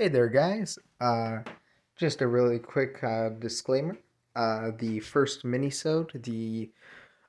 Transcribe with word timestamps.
Hey 0.00 0.08
there, 0.08 0.30
guys. 0.30 0.78
Uh, 0.98 1.40
just 1.94 2.22
a 2.22 2.26
really 2.26 2.58
quick 2.58 3.04
uh, 3.04 3.28
disclaimer. 3.38 3.98
Uh, 4.34 4.70
the 4.78 4.98
first 5.00 5.44
minisode, 5.44 6.22
the 6.22 6.70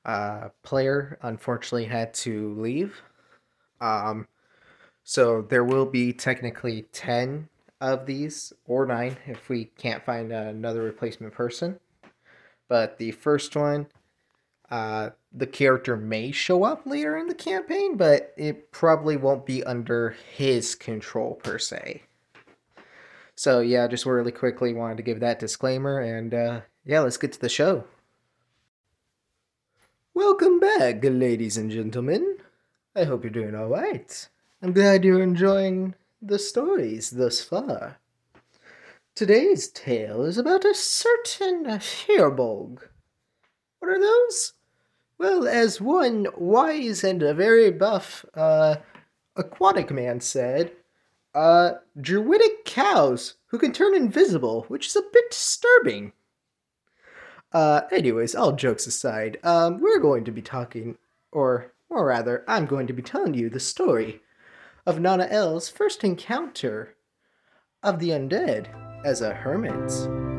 uh, 0.06 0.48
player 0.62 1.18
unfortunately 1.20 1.84
had 1.84 2.14
to 2.14 2.54
leave. 2.54 3.02
Um, 3.82 4.26
so 5.04 5.42
there 5.42 5.64
will 5.64 5.84
be 5.84 6.14
technically 6.14 6.86
10 6.94 7.46
of 7.82 8.06
these, 8.06 8.54
or 8.64 8.86
9 8.86 9.18
if 9.26 9.50
we 9.50 9.66
can't 9.76 10.02
find 10.02 10.32
another 10.32 10.80
replacement 10.80 11.34
person. 11.34 11.78
But 12.68 12.96
the 12.96 13.10
first 13.10 13.54
one, 13.54 13.88
uh, 14.70 15.10
the 15.30 15.46
character 15.46 15.94
may 15.98 16.30
show 16.30 16.64
up 16.64 16.86
later 16.86 17.18
in 17.18 17.26
the 17.26 17.34
campaign, 17.34 17.98
but 17.98 18.32
it 18.38 18.72
probably 18.72 19.18
won't 19.18 19.44
be 19.44 19.62
under 19.62 20.16
his 20.34 20.74
control 20.74 21.34
per 21.34 21.58
se. 21.58 22.04
So 23.34 23.60
yeah, 23.60 23.88
just 23.88 24.06
really 24.06 24.32
quickly 24.32 24.74
wanted 24.74 24.98
to 24.98 25.02
give 25.02 25.20
that 25.20 25.38
disclaimer, 25.38 26.00
and 26.00 26.34
uh, 26.34 26.60
yeah, 26.84 27.00
let's 27.00 27.16
get 27.16 27.32
to 27.32 27.40
the 27.40 27.48
show. 27.48 27.84
Welcome 30.14 30.60
back, 30.60 31.02
ladies 31.02 31.56
and 31.56 31.70
gentlemen. 31.70 32.36
I 32.94 33.04
hope 33.04 33.24
you're 33.24 33.30
doing 33.30 33.54
all 33.54 33.68
right. 33.68 34.28
I'm 34.62 34.72
glad 34.72 35.04
you're 35.04 35.22
enjoying 35.22 35.94
the 36.20 36.38
stories 36.38 37.10
thus 37.10 37.40
far. 37.40 37.96
Today's 39.14 39.68
tale 39.68 40.22
is 40.22 40.38
about 40.38 40.64
a 40.64 40.74
certain 40.74 41.64
Firbolg. 41.64 42.80
What 43.78 43.88
are 43.88 43.98
those? 43.98 44.52
Well, 45.18 45.48
as 45.48 45.80
one 45.80 46.26
wise 46.36 47.02
and 47.02 47.20
very 47.20 47.70
buff 47.70 48.24
uh, 48.34 48.76
aquatic 49.36 49.90
man 49.90 50.20
said, 50.20 50.72
uh, 51.34 51.72
druidic 52.00 52.64
cows 52.64 53.34
who 53.46 53.58
can 53.58 53.72
turn 53.72 53.94
invisible, 53.94 54.64
which 54.68 54.86
is 54.88 54.96
a 54.96 55.02
bit 55.12 55.30
disturbing. 55.30 56.12
Uh, 57.52 57.82
anyways, 57.90 58.34
all 58.34 58.52
jokes 58.52 58.86
aside, 58.86 59.38
um, 59.42 59.80
we're 59.80 60.00
going 60.00 60.24
to 60.24 60.32
be 60.32 60.42
talking, 60.42 60.96
or 61.30 61.72
or 61.90 62.06
rather, 62.06 62.42
I'm 62.48 62.64
going 62.64 62.86
to 62.86 62.94
be 62.94 63.02
telling 63.02 63.34
you 63.34 63.50
the 63.50 63.60
story 63.60 64.20
of 64.86 64.98
Nanael's 64.98 65.68
first 65.68 66.02
encounter 66.02 66.94
of 67.82 67.98
the 67.98 68.10
undead 68.10 68.68
as 69.04 69.20
a 69.20 69.34
hermit. 69.34 70.31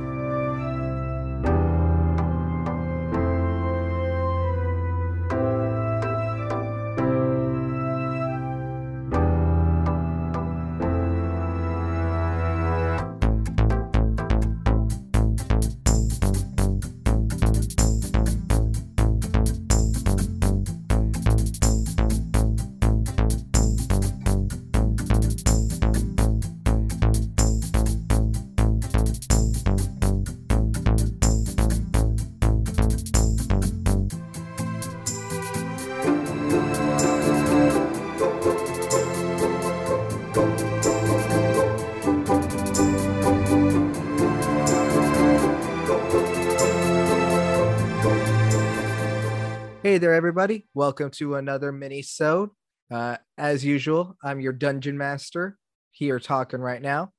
Hey 49.94 50.00
there, 50.00 50.16
everybody. 50.16 50.66
Welcome 50.74 51.12
to 51.12 51.36
another 51.36 51.72
mini-sode. 51.72 52.50
Uh, 52.90 53.18
as 53.38 53.64
usual, 53.64 54.18
I'm 54.24 54.40
your 54.40 54.52
dungeon 54.52 54.98
master 54.98 55.60
here 55.92 56.20
talking 56.20 56.62
right 56.62 56.82
now. 56.82 57.12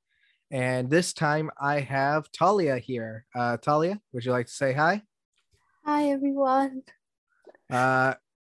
And 0.51 0.89
this 0.89 1.13
time 1.13 1.51
I 1.57 1.79
have 1.79 2.29
Talia 2.33 2.77
here. 2.77 3.27
Uh, 3.33 3.55
Talia, 3.55 4.01
would 4.11 4.25
you 4.25 4.33
like 4.33 4.47
to 4.47 4.51
say 4.51 4.73
hi? 4.73 5.03
Hi, 5.85 6.09
everyone. 6.09 6.81
Uh, 7.71 8.15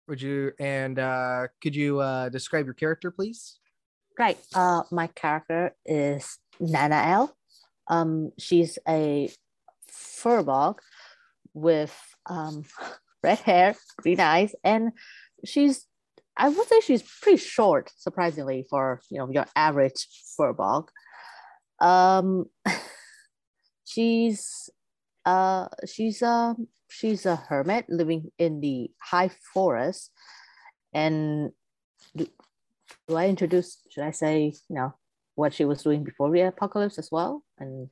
would 0.10 0.22
you, 0.22 0.52
and 0.60 1.00
uh, 1.00 1.48
could 1.62 1.74
you 1.74 2.02
uh, 2.02 2.28
describe 2.28 2.66
your 2.66 2.74
character, 2.74 3.12
please? 3.12 3.60
Right. 4.20 4.38
Uh, 4.54 4.84
my 4.92 5.08
character 5.08 5.78
is 5.86 6.40
Nanael. 6.62 7.32
Um, 7.88 8.34
she's 8.38 8.78
a 8.86 9.32
firbolg 9.90 10.80
with 11.54 11.98
um 12.26 12.66
red 13.24 13.40
hair, 13.40 13.76
green 14.02 14.20
eyes, 14.20 14.54
and 14.64 14.92
she's 15.46 15.86
I 16.40 16.48
would 16.48 16.68
say 16.70 16.80
she's 16.80 17.04
pretty 17.04 17.38
short, 17.38 17.92
surprisingly, 17.98 18.66
for 18.70 19.02
you 19.10 19.18
know 19.20 19.30
your 19.30 19.46
average 19.56 20.08
firbolg. 20.40 20.88
Um, 21.82 22.46
she's 23.86 24.70
uh 25.26 25.68
she's 25.86 26.22
a 26.22 26.56
she's 26.90 27.26
a 27.26 27.36
hermit 27.36 27.86
living 27.90 28.32
in 28.40 28.62
the 28.62 28.90
high 29.02 29.32
forest, 29.54 30.12
and 30.94 31.52
do, 32.16 32.26
do 33.08 33.16
I 33.18 33.28
introduce? 33.28 33.78
Should 33.90 34.06
I 34.06 34.12
say 34.12 34.54
you 34.70 34.76
know 34.76 34.94
what 35.36 35.54
she 35.54 35.66
was 35.66 35.84
doing 35.84 36.06
before 36.06 36.32
the 36.32 36.42
apocalypse 36.42 36.98
as 36.98 37.10
well? 37.12 37.44
And 37.58 37.90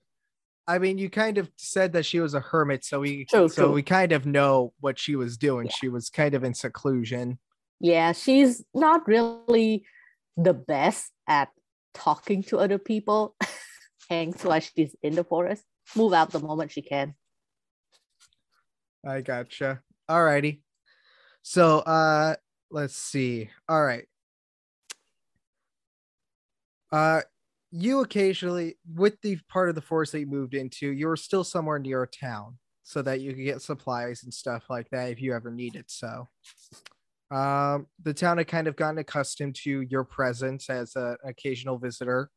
I 0.67 0.79
mean, 0.79 0.97
you 0.97 1.09
kind 1.09 1.37
of 1.37 1.49
said 1.55 1.93
that 1.93 2.05
she 2.05 2.19
was 2.19 2.33
a 2.33 2.41
hermit, 2.41 2.83
so 2.83 2.99
we 2.99 3.25
True, 3.25 3.47
so 3.47 3.63
true. 3.67 3.71
we 3.71 3.83
kind 3.83 4.11
of 4.11 4.25
know 4.25 4.73
what 4.81 4.99
she 4.99 5.15
was 5.15 5.37
doing. 5.37 5.67
Yeah. 5.67 5.73
She 5.79 5.87
was 5.89 6.09
kind 6.09 6.33
of 6.33 6.43
in 6.43 6.53
seclusion. 6.53 7.39
yeah, 7.79 8.11
she's 8.11 8.65
not 8.73 9.07
really 9.07 9.85
the 10.35 10.53
best 10.53 11.11
at 11.27 11.49
talking 11.93 12.43
to 12.43 12.57
other 12.59 12.77
people. 12.77 13.35
Hence 14.09 14.43
why 14.43 14.59
she's 14.59 14.95
in 15.01 15.15
the 15.15 15.23
forest. 15.23 15.63
Move 15.95 16.13
out 16.13 16.31
the 16.31 16.39
moment 16.39 16.71
she 16.71 16.81
can. 16.81 17.15
I 19.05 19.21
gotcha. 19.21 19.81
Alrighty. 20.09 20.59
So 21.43 21.79
uh 21.79 22.35
let's 22.71 22.95
see. 22.95 23.49
All 23.69 23.83
right. 23.83 24.05
Uh 26.91 27.21
you 27.77 28.01
occasionally 28.01 28.77
with 28.95 29.21
the 29.21 29.39
part 29.49 29.69
of 29.69 29.75
the 29.75 29.81
forest 29.81 30.11
that 30.13 30.19
you 30.21 30.27
moved 30.27 30.53
into, 30.53 30.91
you 30.91 31.07
were 31.07 31.17
still 31.17 31.43
somewhere 31.43 31.79
near 31.79 32.03
a 32.03 32.07
town 32.07 32.59
so 32.83 33.01
that 33.01 33.21
you 33.21 33.33
could 33.33 33.43
get 33.43 33.61
supplies 33.61 34.23
and 34.23 34.33
stuff 34.33 34.69
like 34.69 34.89
that 34.91 35.11
if 35.11 35.21
you 35.21 35.33
ever 35.33 35.51
needed 35.51 35.85
so. 35.89 36.29
Um 37.29 37.87
the 38.01 38.13
town 38.13 38.37
had 38.37 38.47
kind 38.47 38.67
of 38.67 38.75
gotten 38.77 38.97
accustomed 38.99 39.55
to 39.63 39.81
your 39.81 40.05
presence 40.05 40.69
as 40.69 40.95
an 40.95 41.17
occasional 41.25 41.77
visitor. 41.77 42.31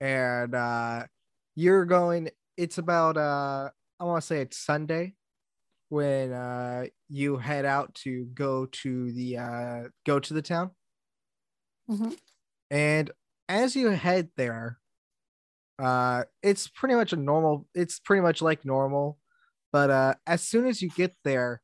And 0.00 0.54
uh 0.54 1.06
you're 1.54 1.84
going 1.86 2.30
it's 2.56 2.78
about 2.78 3.16
uh 3.16 3.70
I 3.98 4.04
want 4.04 4.20
to 4.22 4.26
say 4.26 4.40
it's 4.40 4.58
Sunday 4.58 5.14
when 5.90 6.32
uh 6.32 6.86
you 7.08 7.38
head 7.38 7.66
out 7.66 7.94
to 7.96 8.26
go 8.26 8.66
to 8.66 9.12
the 9.12 9.38
uh 9.38 9.84
go 10.06 10.20
to 10.20 10.34
the 10.34 10.42
town 10.42 10.72
Mhm. 11.88 12.16
and 12.70 13.10
as 13.48 13.76
you 13.76 13.90
head 13.90 14.28
there 14.36 14.78
uh 15.78 16.24
it's 16.42 16.68
pretty 16.68 16.94
much 16.94 17.12
a 17.12 17.16
normal 17.16 17.66
it's 17.74 17.98
pretty 17.98 18.22
much 18.22 18.40
like 18.40 18.64
normal 18.64 19.18
but 19.72 19.90
uh 19.90 20.14
as 20.26 20.42
soon 20.42 20.66
as 20.66 20.80
you 20.80 20.88
get 20.90 21.14
there 21.24 21.60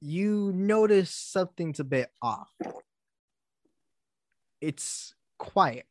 you 0.00 0.52
notice 0.54 1.10
something's 1.10 1.80
a 1.80 1.84
bit 1.84 2.10
off. 2.22 2.50
It's 4.60 5.14
quiet. 5.38 5.86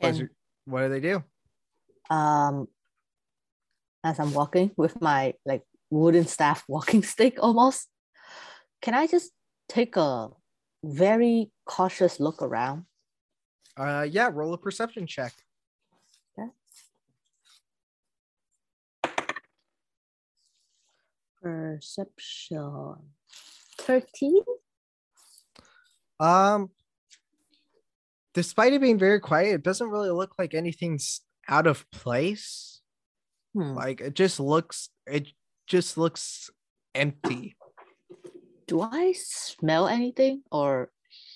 Your- 0.00 0.30
what 0.66 0.82
do 0.82 0.88
they 0.88 1.00
do? 1.00 1.24
Um, 2.10 2.68
as 4.04 4.20
I'm 4.20 4.32
walking 4.32 4.70
with 4.76 5.00
my 5.00 5.34
like 5.44 5.62
wooden 5.90 6.26
staff 6.26 6.64
walking 6.68 7.02
stick 7.14 7.38
almost, 7.40 7.88
can 8.82 8.94
I 8.94 9.06
just 9.06 9.32
take 9.68 9.96
a 9.96 10.28
very 10.84 11.50
cautious 11.64 12.20
look 12.20 12.42
around? 12.42 12.84
uh 13.76 14.06
yeah 14.08 14.30
roll 14.32 14.54
a 14.54 14.58
perception 14.58 15.06
check 15.06 15.32
Perception 21.46 22.96
13? 23.78 24.42
Um, 26.18 26.70
despite 28.34 28.72
it 28.72 28.80
being 28.80 28.98
very 28.98 29.20
quiet, 29.20 29.54
it 29.54 29.62
doesn't 29.62 29.88
really 29.88 30.10
look 30.10 30.32
like 30.38 30.54
anything's 30.54 31.20
out 31.48 31.68
of 31.68 31.88
place. 31.92 32.80
Hmm. 33.54 33.74
Like 33.74 34.00
it 34.00 34.14
just 34.14 34.40
looks, 34.40 34.88
it 35.06 35.28
just 35.68 35.96
looks 35.96 36.50
empty. 36.96 37.56
Do 38.66 38.80
I 38.80 39.14
smell 39.16 39.86
anything 39.86 40.42
or 40.50 40.90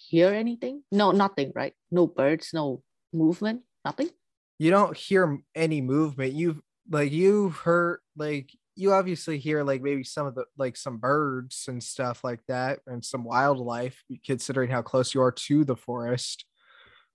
hear 0.08 0.28
anything? 0.28 0.82
No, 0.90 1.12
nothing, 1.12 1.52
right? 1.54 1.74
No 1.90 2.06
birds, 2.06 2.50
no 2.52 2.82
movement, 3.12 3.62
nothing. 3.84 4.10
You 4.58 4.70
don't 4.70 4.96
hear 4.96 5.38
any 5.54 5.80
movement. 5.80 6.34
You've 6.34 6.60
like 6.90 7.12
you've 7.12 7.56
heard 7.56 8.00
like 8.16 8.50
you 8.74 8.92
obviously 8.92 9.38
hear 9.38 9.62
like 9.62 9.82
maybe 9.82 10.04
some 10.04 10.26
of 10.26 10.34
the 10.34 10.44
like 10.56 10.76
some 10.76 10.98
birds 10.98 11.66
and 11.68 11.82
stuff 11.82 12.24
like 12.24 12.40
that 12.48 12.80
and 12.86 13.04
some 13.04 13.24
wildlife 13.24 14.02
considering 14.24 14.70
how 14.70 14.82
close 14.82 15.14
you 15.14 15.20
are 15.22 15.32
to 15.32 15.64
the 15.64 15.76
forest 15.76 16.44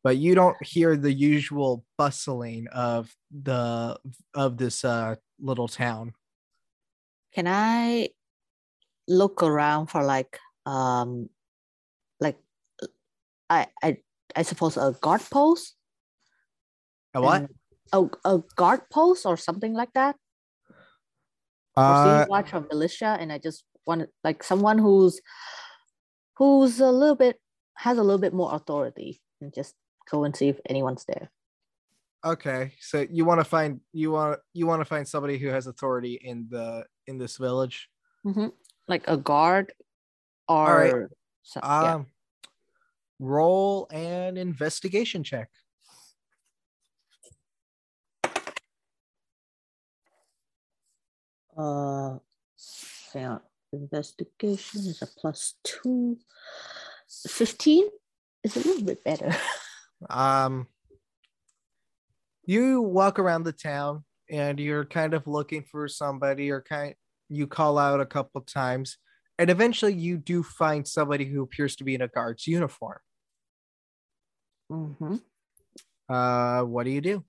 but 0.04 0.18
you 0.18 0.36
don't 0.36 0.62
hear 0.64 0.96
the 0.96 1.12
usual 1.12 1.84
bustling 1.98 2.68
of 2.68 3.14
the 3.32 3.98
of 4.34 4.58
this 4.58 4.86
uh 4.86 5.16
little 5.40 5.68
town 5.68 6.14
Can 7.34 7.48
I 7.48 8.10
look 9.08 9.44
around 9.44 9.88
for 9.88 10.04
like 10.04 10.40
um 10.66 11.30
like 12.20 12.38
I 13.50 13.68
I 13.84 13.98
I 14.36 14.42
suppose 14.42 14.78
a 14.78 14.96
guard 15.02 15.22
post? 15.32 15.76
a 17.14 17.22
what 17.22 17.48
A, 17.94 18.10
a 18.26 18.44
guard 18.56 18.90
post 18.90 19.26
or 19.26 19.38
something 19.38 19.74
like 19.74 19.94
that? 19.94 20.16
Uh 21.78 22.26
watch 22.28 22.54
or 22.54 22.62
militia 22.62 23.18
and 23.20 23.32
I 23.32 23.38
just 23.38 23.64
want 23.86 24.10
like 24.24 24.44
someone 24.44 24.78
who's 24.80 25.22
who's 26.38 26.80
a 26.80 26.92
little 26.92 27.16
bit 27.16 27.40
has 27.78 27.98
a 27.98 28.04
little 28.04 28.20
bit 28.20 28.34
more 28.34 28.56
authority 28.56 29.22
and 29.42 29.54
just 29.54 29.76
go 30.10 30.24
and 30.24 30.36
see 30.36 30.48
if 30.50 30.60
anyone's 30.70 31.06
there. 31.06 31.30
okay 32.26 32.74
so 32.80 33.06
you 33.12 33.24
want 33.26 33.40
to 33.40 33.46
find 33.46 33.80
you 33.94 34.10
want 34.12 34.40
you 34.54 34.66
want 34.66 34.82
to 34.82 34.86
find 34.86 35.06
somebody 35.08 35.38
who 35.38 35.50
has 35.50 35.68
authority 35.68 36.16
in 36.24 36.48
the 36.50 36.84
in 37.06 37.18
this 37.20 37.38
village 37.38 37.90
Mhm. 38.26 38.50
Like 38.88 39.08
a 39.08 39.18
guard 39.18 39.74
or 40.48 40.78
right. 40.78 41.10
so- 41.44 41.60
yeah. 41.64 41.96
um 41.96 42.08
roll 43.20 43.88
an 43.92 44.38
investigation 44.38 45.24
check 45.24 45.50
Uh, 51.58 52.18
hang 53.14 53.26
on. 53.26 53.40
Investigation 53.72 54.82
is 54.82 55.02
a 55.02 55.08
plus 55.08 55.56
two. 55.64 56.18
15 57.28 57.86
is 58.44 58.56
a 58.56 58.60
little 58.60 58.84
bit 58.84 59.04
better. 59.04 59.34
um 60.10 60.68
you 62.46 62.82
walk 62.82 63.18
around 63.18 63.44
the 63.44 63.52
town 63.54 64.04
and 64.30 64.60
you're 64.60 64.86
kind 64.86 65.14
of 65.14 65.26
looking 65.26 65.64
for 65.64 65.88
somebody 65.88 66.52
or 66.52 66.62
kind 66.62 66.94
you 67.30 67.48
call 67.48 67.78
out 67.78 68.02
a 68.02 68.06
couple 68.06 68.42
times 68.42 68.98
and 69.40 69.50
eventually 69.50 69.94
you 69.94 70.18
do 70.18 70.44
find 70.44 70.88
somebody 70.88 71.26
who 71.26 71.44
appears 71.44 71.76
to 71.76 71.84
be 71.84 71.96
in 71.96 72.02
a 72.02 72.08
guard's 72.08 72.48
uniform 72.48 73.00
Mhm. 74.70 75.20
uh 76.10 76.64
what 76.64 76.84
do 76.84 76.92
you 76.92 77.02
do 77.02 77.26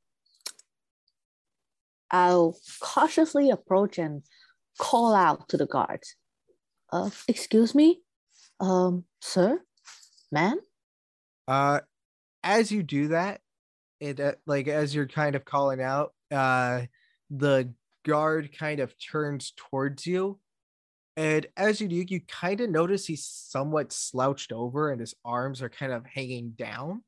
I'll 2.11 2.57
cautiously 2.81 3.51
approach 3.51 3.99
and 3.99 4.23
call 4.79 5.15
out 5.15 5.49
to 5.51 5.57
the 5.57 5.67
guards. 5.67 6.17
Uh, 6.93 7.11
excuse 7.29 7.75
me, 7.75 8.03
um, 8.61 9.07
sir, 9.23 9.63
ma'am. 10.33 10.61
uh 11.49 11.81
as 12.43 12.73
you 12.73 12.83
do 12.83 13.09
that 13.09 13.41
it 14.01 14.21
uh, 14.21 14.35
like 14.47 14.69
as 14.69 14.95
you're 14.95 15.09
kind 15.09 15.37
of 15.37 15.45
calling 15.45 15.83
out 15.83 16.15
uh 16.33 16.83
the 17.31 17.73
guard 18.07 18.57
kind 18.57 18.81
of 18.81 18.95
turns 18.99 19.53
towards 19.57 20.07
you 20.07 20.39
and 21.17 21.47
as 21.57 21.81
you 21.81 21.89
do 21.89 21.97
you 22.09 22.21
kind 22.29 22.61
of 22.61 22.71
notice 22.71 23.07
he's 23.07 23.25
somewhat 23.25 23.93
slouched 23.93 24.53
over 24.53 24.91
and 24.91 25.01
his 25.01 25.15
arms 25.25 25.61
are 25.63 25.69
kind 25.69 25.93
of 25.93 26.07
hanging 26.07 26.51
down 26.51 27.03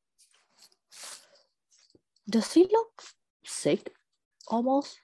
Does 2.28 2.52
he 2.52 2.68
look 2.70 3.02
sick? 3.44 3.90
Almost 4.48 4.98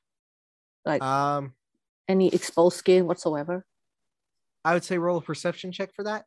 like 0.84 1.02
um 1.02 1.52
any 2.08 2.28
exposed 2.28 2.76
skin 2.76 3.06
whatsoever. 3.06 3.64
i 4.64 4.74
would 4.74 4.84
say 4.84 4.98
roll 4.98 5.18
a 5.18 5.22
perception 5.22 5.72
check 5.72 5.94
for 5.94 6.04
that 6.04 6.24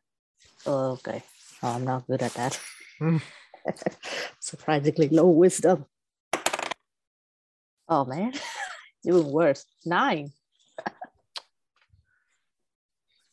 okay, 0.66 1.22
oh, 1.62 1.68
I'm 1.68 1.84
not 1.84 2.06
good 2.06 2.22
at 2.22 2.34
that. 2.34 2.60
Surprisingly 4.40 5.08
low 5.08 5.28
wisdom. 5.28 5.86
Oh 7.88 8.04
man, 8.04 8.32
even 9.04 9.26
worse. 9.26 9.64
Nine. 9.84 10.30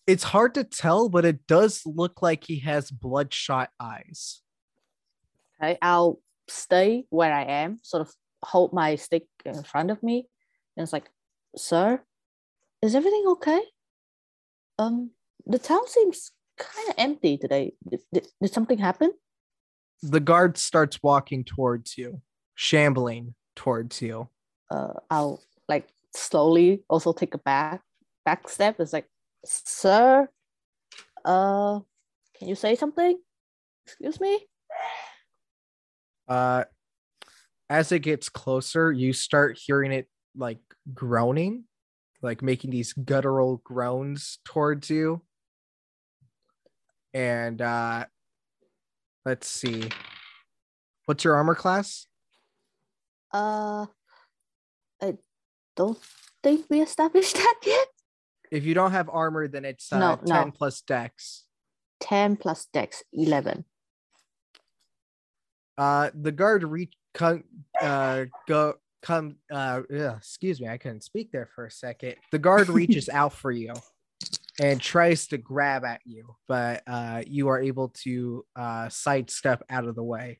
it's 0.07 0.23
hard 0.23 0.53
to 0.53 0.63
tell 0.63 1.09
but 1.09 1.25
it 1.25 1.47
does 1.47 1.81
look 1.85 2.21
like 2.21 2.44
he 2.44 2.59
has 2.59 2.91
bloodshot 2.91 3.69
eyes 3.79 4.41
Okay, 5.62 5.77
I'll 5.81 6.19
stay 6.50 7.06
where 7.09 7.33
I 7.33 7.44
am, 7.44 7.79
sort 7.81 8.01
of 8.01 8.13
hold 8.44 8.73
my 8.73 8.95
stick 8.95 9.25
in 9.45 9.63
front 9.63 9.89
of 9.89 10.03
me, 10.03 10.27
and 10.75 10.83
it's 10.83 10.94
like, 10.94 11.09
"Sir, 11.56 12.01
is 12.81 12.94
everything 12.94 13.23
okay? 13.27 13.61
Um, 14.77 15.11
the 15.45 15.59
town 15.59 15.88
seems 15.88 16.31
kind 16.57 16.89
of 16.89 16.95
empty 16.97 17.38
today. 17.38 17.73
Did, 17.89 18.01
did, 18.13 18.27
did 18.41 18.53
something 18.53 18.77
happen? 18.77 19.13
the 20.01 20.19
guard 20.19 20.57
starts 20.57 21.01
walking 21.01 21.44
towards 21.44 21.97
you 21.97 22.21
shambling 22.53 23.33
towards 23.56 24.01
you 24.01 24.29
Uh, 24.69 24.94
I'll 25.09 25.41
like 25.67 25.88
slowly 26.13 26.83
also 26.89 27.13
take 27.13 27.33
a 27.33 27.39
back 27.39 27.81
back 28.25 28.47
step. 28.50 28.79
It's 28.79 28.94
like, 28.94 29.07
"Sir, 29.45 30.29
uh, 31.23 31.79
can 32.38 32.47
you 32.47 32.56
say 32.56 32.75
something? 32.75 33.19
Excuse 33.85 34.19
me." 34.19 34.39
uh 36.27 36.63
as 37.69 37.91
it 37.91 38.00
gets 38.00 38.29
closer 38.29 38.91
you 38.91 39.13
start 39.13 39.59
hearing 39.63 39.91
it 39.91 40.07
like 40.35 40.57
groaning 40.94 41.63
like 42.21 42.41
making 42.41 42.71
these 42.71 42.94
guttural 42.94 43.61
groans 43.63 44.39
towards 44.44 44.89
you 44.89 45.21
and 47.13 47.61
uh 47.61 48.06
let's 49.23 49.47
see 49.47 49.83
what's 51.06 51.23
your 51.23 51.35
armor 51.35 51.56
class 51.56 52.07
Uh, 53.31 53.85
don't 55.75 56.00
think 56.44 56.66
we 56.69 56.81
established 56.81 57.36
that 57.44 57.56
yet. 57.66 57.88
if 58.51 58.63
you 58.66 58.74
don't 58.74 58.92
have 58.92 59.10
armor 59.10 59.48
then 59.48 59.66
it's 59.66 59.92
uh, 59.92 60.00
No, 60.00 60.16
10 60.16 60.25
no. 60.48 60.51
plus 60.51 60.81
dex 60.81 61.45
10 62.01 62.38
plus 62.38 62.68
dex 62.74 63.04
11 63.13 63.66
uh 65.77 66.09
the 66.14 66.31
guard 66.31 66.64
reach 66.64 66.94
come 67.14 67.44
uh 67.81 68.26
go 68.47 68.76
come 69.02 69.35
uh 69.52 69.81
yeah, 69.90 70.18
excuse 70.18 70.59
me 70.61 70.68
i 70.68 70.78
couldn't 70.78 71.04
speak 71.04 71.31
there 71.31 71.49
for 71.54 71.66
a 71.66 71.71
second 71.71 72.16
the 72.31 72.40
guard 72.40 72.69
reaches 72.81 73.09
out 73.09 73.33
for 73.33 73.52
you 73.52 73.73
and 74.61 74.80
tries 74.80 75.28
to 75.28 75.38
grab 75.38 75.83
at 75.83 76.02
you 76.06 76.35
but 76.47 76.81
uh 76.88 77.21
you 77.28 77.49
are 77.49 77.61
able 77.61 77.90
to 77.90 78.45
uh 78.56 78.88
sidestep 78.90 79.64
out 79.69 79.85
of 79.85 79.95
the 79.95 80.04
way 80.04 80.40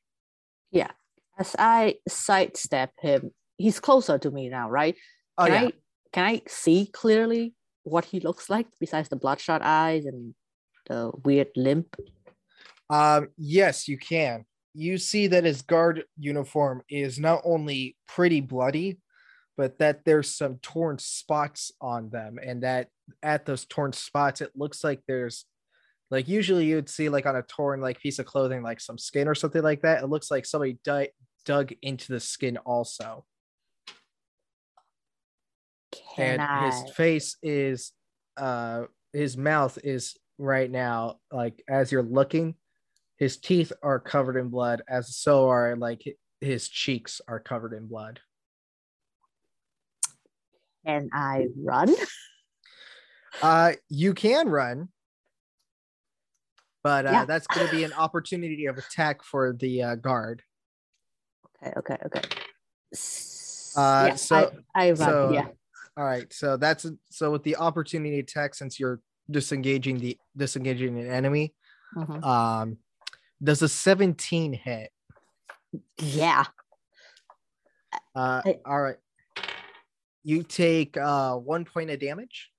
Yeah. 0.72 0.92
as 1.38 1.56
i 1.60 1.96
sidestep 2.08 2.92
him 3.02 3.32
he's 3.58 3.80
closer 3.80 4.18
to 4.20 4.32
me 4.32 4.50
now 4.50 4.70
right 4.70 4.96
oh 5.38 5.46
can 5.46 5.54
yeah. 5.54 5.68
i 5.68 5.72
can 6.14 6.26
i 6.26 6.42
see 6.48 6.86
clearly 6.88 7.54
what 7.86 8.06
he 8.06 8.20
looks 8.20 8.50
like 8.50 8.68
besides 8.80 9.10
the 9.10 9.16
bloodshot 9.16 9.62
eyes 9.64 10.06
and 10.06 10.34
the 10.88 11.12
weird 11.24 11.48
limp? 11.56 11.96
Um 12.90 13.30
yes 13.38 13.88
you 13.88 13.98
can. 13.98 14.46
You 14.74 14.98
see 14.98 15.28
that 15.28 15.46
his 15.46 15.62
guard 15.62 16.04
uniform 16.18 16.82
is 16.90 17.18
not 17.18 17.42
only 17.46 17.96
pretty 18.08 18.42
bloody 18.42 19.00
but 19.58 19.80
that 19.80 20.04
there's 20.04 20.36
some 20.36 20.58
torn 20.62 21.00
spots 21.00 21.72
on 21.80 22.10
them 22.10 22.38
and 22.44 22.64
that 22.64 22.90
at 23.24 23.46
those 23.46 23.66
torn 23.66 23.94
spots 23.94 24.42
it 24.42 24.52
looks 24.54 24.84
like 24.84 25.02
there's 25.08 25.46
like 26.12 26.28
usually 26.28 26.66
you'd 26.66 26.90
see 26.90 27.08
like 27.08 27.26
on 27.26 27.38
a 27.38 27.42
torn 27.44 27.80
like 27.82 28.00
piece 28.00 28.20
of 28.20 28.26
clothing 28.26 28.62
like 28.62 28.82
some 28.82 28.98
skin 28.98 29.28
or 29.28 29.36
something 29.36 29.64
like 29.64 29.82
that. 29.82 30.04
It 30.04 30.08
looks 30.08 30.30
like 30.30 30.46
somebody 30.46 30.78
di- 30.84 31.10
dug 31.46 31.72
into 31.82 32.12
the 32.12 32.20
skin 32.20 32.58
also 32.58 33.26
can 36.16 36.40
and 36.40 36.64
his 36.66 36.92
face 36.96 37.38
is 37.44 37.92
uh 38.38 38.84
his 39.14 39.38
mouth 39.38 39.78
is 39.84 40.16
right 40.38 40.70
now 40.70 41.20
like 41.32 41.64
as 41.70 41.92
you're 41.92 42.04
looking 42.04 42.56
his 43.18 43.38
teeth 43.38 43.72
are 43.82 44.00
covered 44.00 44.38
in 44.38 44.50
blood 44.50 44.82
as 44.90 45.16
so 45.16 45.50
are 45.50 45.76
like 45.78 46.04
his 46.42 46.68
cheeks 46.68 47.22
are 47.28 47.40
covered 47.40 47.74
in 47.74 47.88
blood. 47.88 48.20
Can 50.86 51.10
i 51.14 51.48
run? 51.58 51.94
Uh 53.42 53.74
you 53.90 54.14
can 54.14 54.48
run. 54.50 54.88
But 56.84 57.06
uh 57.06 57.12
Yeah. 57.12 57.26
that's 57.26 57.48
going 57.48 57.68
to 57.68 57.72
be 57.72 57.84
an 57.84 57.94
opportunity 57.94 58.66
of 58.68 58.78
attack 58.78 59.24
for 59.24 59.54
the 59.54 59.84
uh, 59.84 59.96
guard. 59.96 60.42
Okay 61.64 61.74
okay 61.78 61.98
okay. 62.06 62.22
Uh, 63.76 64.08
yeah, 64.08 64.16
so- 64.16 64.52
I, 64.76 64.88
I 64.88 64.92
run 64.92 64.98
so 64.98 65.32
yeah 65.34 65.48
all 65.98 66.04
right 66.06 66.32
so 66.34 66.58
that's 66.58 66.86
so 67.10 67.32
with 67.32 67.44
the 67.44 67.56
opportunity 67.56 68.20
attack 68.20 68.54
since 68.56 68.80
you're 68.80 69.00
disengaging 69.30 69.98
the 70.00 70.18
disengaging 70.38 71.00
an 71.00 71.08
enemy 71.10 71.54
Mhm. 71.96 72.24
um 72.24 72.78
Does 73.44 73.62
a 73.62 73.68
17 73.68 74.54
hit? 74.54 74.92
Yeah. 76.00 76.46
Uh, 78.16 78.42
I- 78.46 78.60
all 78.66 78.82
right. 78.82 78.98
You 80.24 80.42
take 80.44 80.96
uh, 80.98 81.36
one 81.36 81.66
point 81.66 81.90
of 81.92 82.00
damage. 82.00 82.50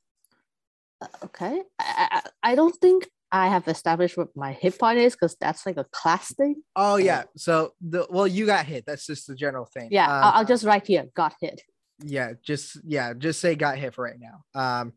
Uh, 1.00 1.06
Okay. 1.24 1.62
I, 1.78 2.22
I, 2.42 2.50
I 2.52 2.54
don't 2.54 2.76
think 2.76 3.08
I 3.32 3.48
have 3.48 3.66
established 3.68 4.16
what 4.18 4.28
my 4.36 4.52
hit 4.52 4.78
point 4.78 4.98
is 4.98 5.14
because 5.14 5.34
that's 5.40 5.64
like 5.66 5.78
a 5.78 5.86
class 5.92 6.32
thing. 6.34 6.62
Oh 6.76 6.96
yeah. 6.96 7.24
So 7.36 7.72
the 7.80 8.06
well, 8.10 8.26
you 8.28 8.44
got 8.46 8.66
hit. 8.66 8.84
That's 8.86 9.06
just 9.06 9.26
the 9.26 9.34
general 9.34 9.64
thing. 9.66 9.88
Yeah. 9.90 10.06
Um, 10.06 10.24
I'll, 10.24 10.32
I'll 10.40 10.44
just 10.44 10.64
write 10.64 10.86
here. 10.86 11.06
Got 11.14 11.34
hit. 11.40 11.62
Yeah 12.00 12.32
just 12.42 12.78
yeah 12.84 13.14
just 13.14 13.40
say 13.40 13.54
got 13.54 13.78
hit 13.78 13.94
for 13.94 14.04
right 14.04 14.20
now 14.20 14.44
um 14.54 14.92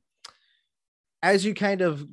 as 1.21 1.45
you 1.45 1.53
kind 1.53 1.81
of 1.81 2.05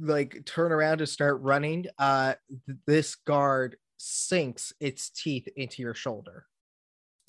like 0.00 0.44
turn 0.44 0.72
around 0.72 0.98
to 0.98 1.06
start 1.06 1.40
running 1.42 1.86
uh 1.98 2.34
th- 2.66 2.78
this 2.86 3.14
guard 3.14 3.76
sinks 3.98 4.72
its 4.80 5.10
teeth 5.10 5.46
into 5.56 5.80
your 5.82 5.94
shoulder 5.94 6.46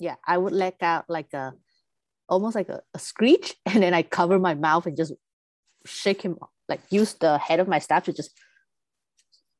Yeah. 0.00 0.16
I 0.26 0.38
would 0.38 0.52
let 0.52 0.82
out 0.82 1.04
like 1.08 1.32
a 1.32 1.52
almost 2.28 2.56
like 2.56 2.68
a, 2.68 2.80
a 2.94 2.98
screech 2.98 3.54
and 3.66 3.82
then 3.82 3.94
I 3.94 4.02
cover 4.02 4.38
my 4.38 4.54
mouth 4.54 4.86
and 4.86 4.96
just 4.96 5.12
shake 5.86 6.22
him 6.22 6.36
like 6.68 6.80
use 6.90 7.14
the 7.14 7.38
head 7.38 7.60
of 7.60 7.68
my 7.68 7.78
staff 7.78 8.04
to 8.06 8.12
just 8.12 8.32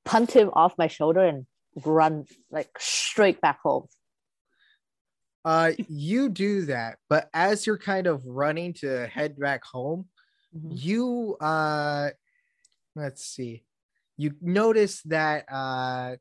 punt 0.04 0.32
him 0.32 0.50
off 0.54 0.78
my 0.78 0.88
shoulder 0.88 1.24
and 1.24 1.46
run 1.84 2.24
like 2.50 2.70
straight 2.78 3.40
back 3.40 3.60
home. 3.62 3.86
Uh 5.44 5.72
you 5.88 6.28
do 6.28 6.64
that 6.66 6.98
but 7.08 7.28
as 7.34 7.66
you're 7.66 7.78
kind 7.78 8.06
of 8.06 8.24
running 8.26 8.72
to 8.72 9.06
head 9.06 9.38
back 9.38 9.64
home 9.64 10.06
Mhm. 10.56 10.70
you 10.70 11.36
uh 11.40 12.10
let's 12.94 13.24
see 13.26 13.64
you 14.16 14.34
notice 14.40 15.02
that 15.02 15.44
uh 15.50 16.14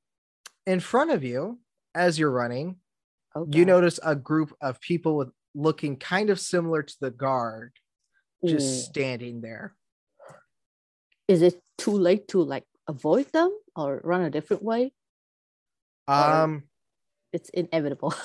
in 0.66 0.80
front 0.80 1.12
of 1.12 1.24
you 1.24 1.60
as 1.94 2.18
you're 2.18 2.32
running 2.32 2.78
Okay. 3.36 3.60
you 3.60 3.66
notice 3.66 4.00
a 4.04 4.16
group 4.16 4.56
of 4.62 4.80
people 4.82 5.16
with 5.18 5.30
looking 5.54 5.98
kind 5.98 6.30
of 6.32 6.40
similar 6.40 6.82
to 6.82 6.96
the 7.00 7.12
guard 7.12 7.74
just 8.44 8.68
Ooh. 8.68 8.90
standing 8.90 9.42
there 9.42 9.76
is 11.28 11.42
it 11.44 11.62
too 11.78 11.92
late 11.92 12.28
to 12.30 12.42
like 12.42 12.66
avoid 12.88 13.28
them 13.34 13.52
or 13.76 14.02
run 14.04 14.22
a 14.22 14.30
different 14.30 14.62
way? 14.64 14.94
Or- 16.08 16.14
um 16.14 16.64
It's 17.32 17.50
inevitable. 17.50 18.14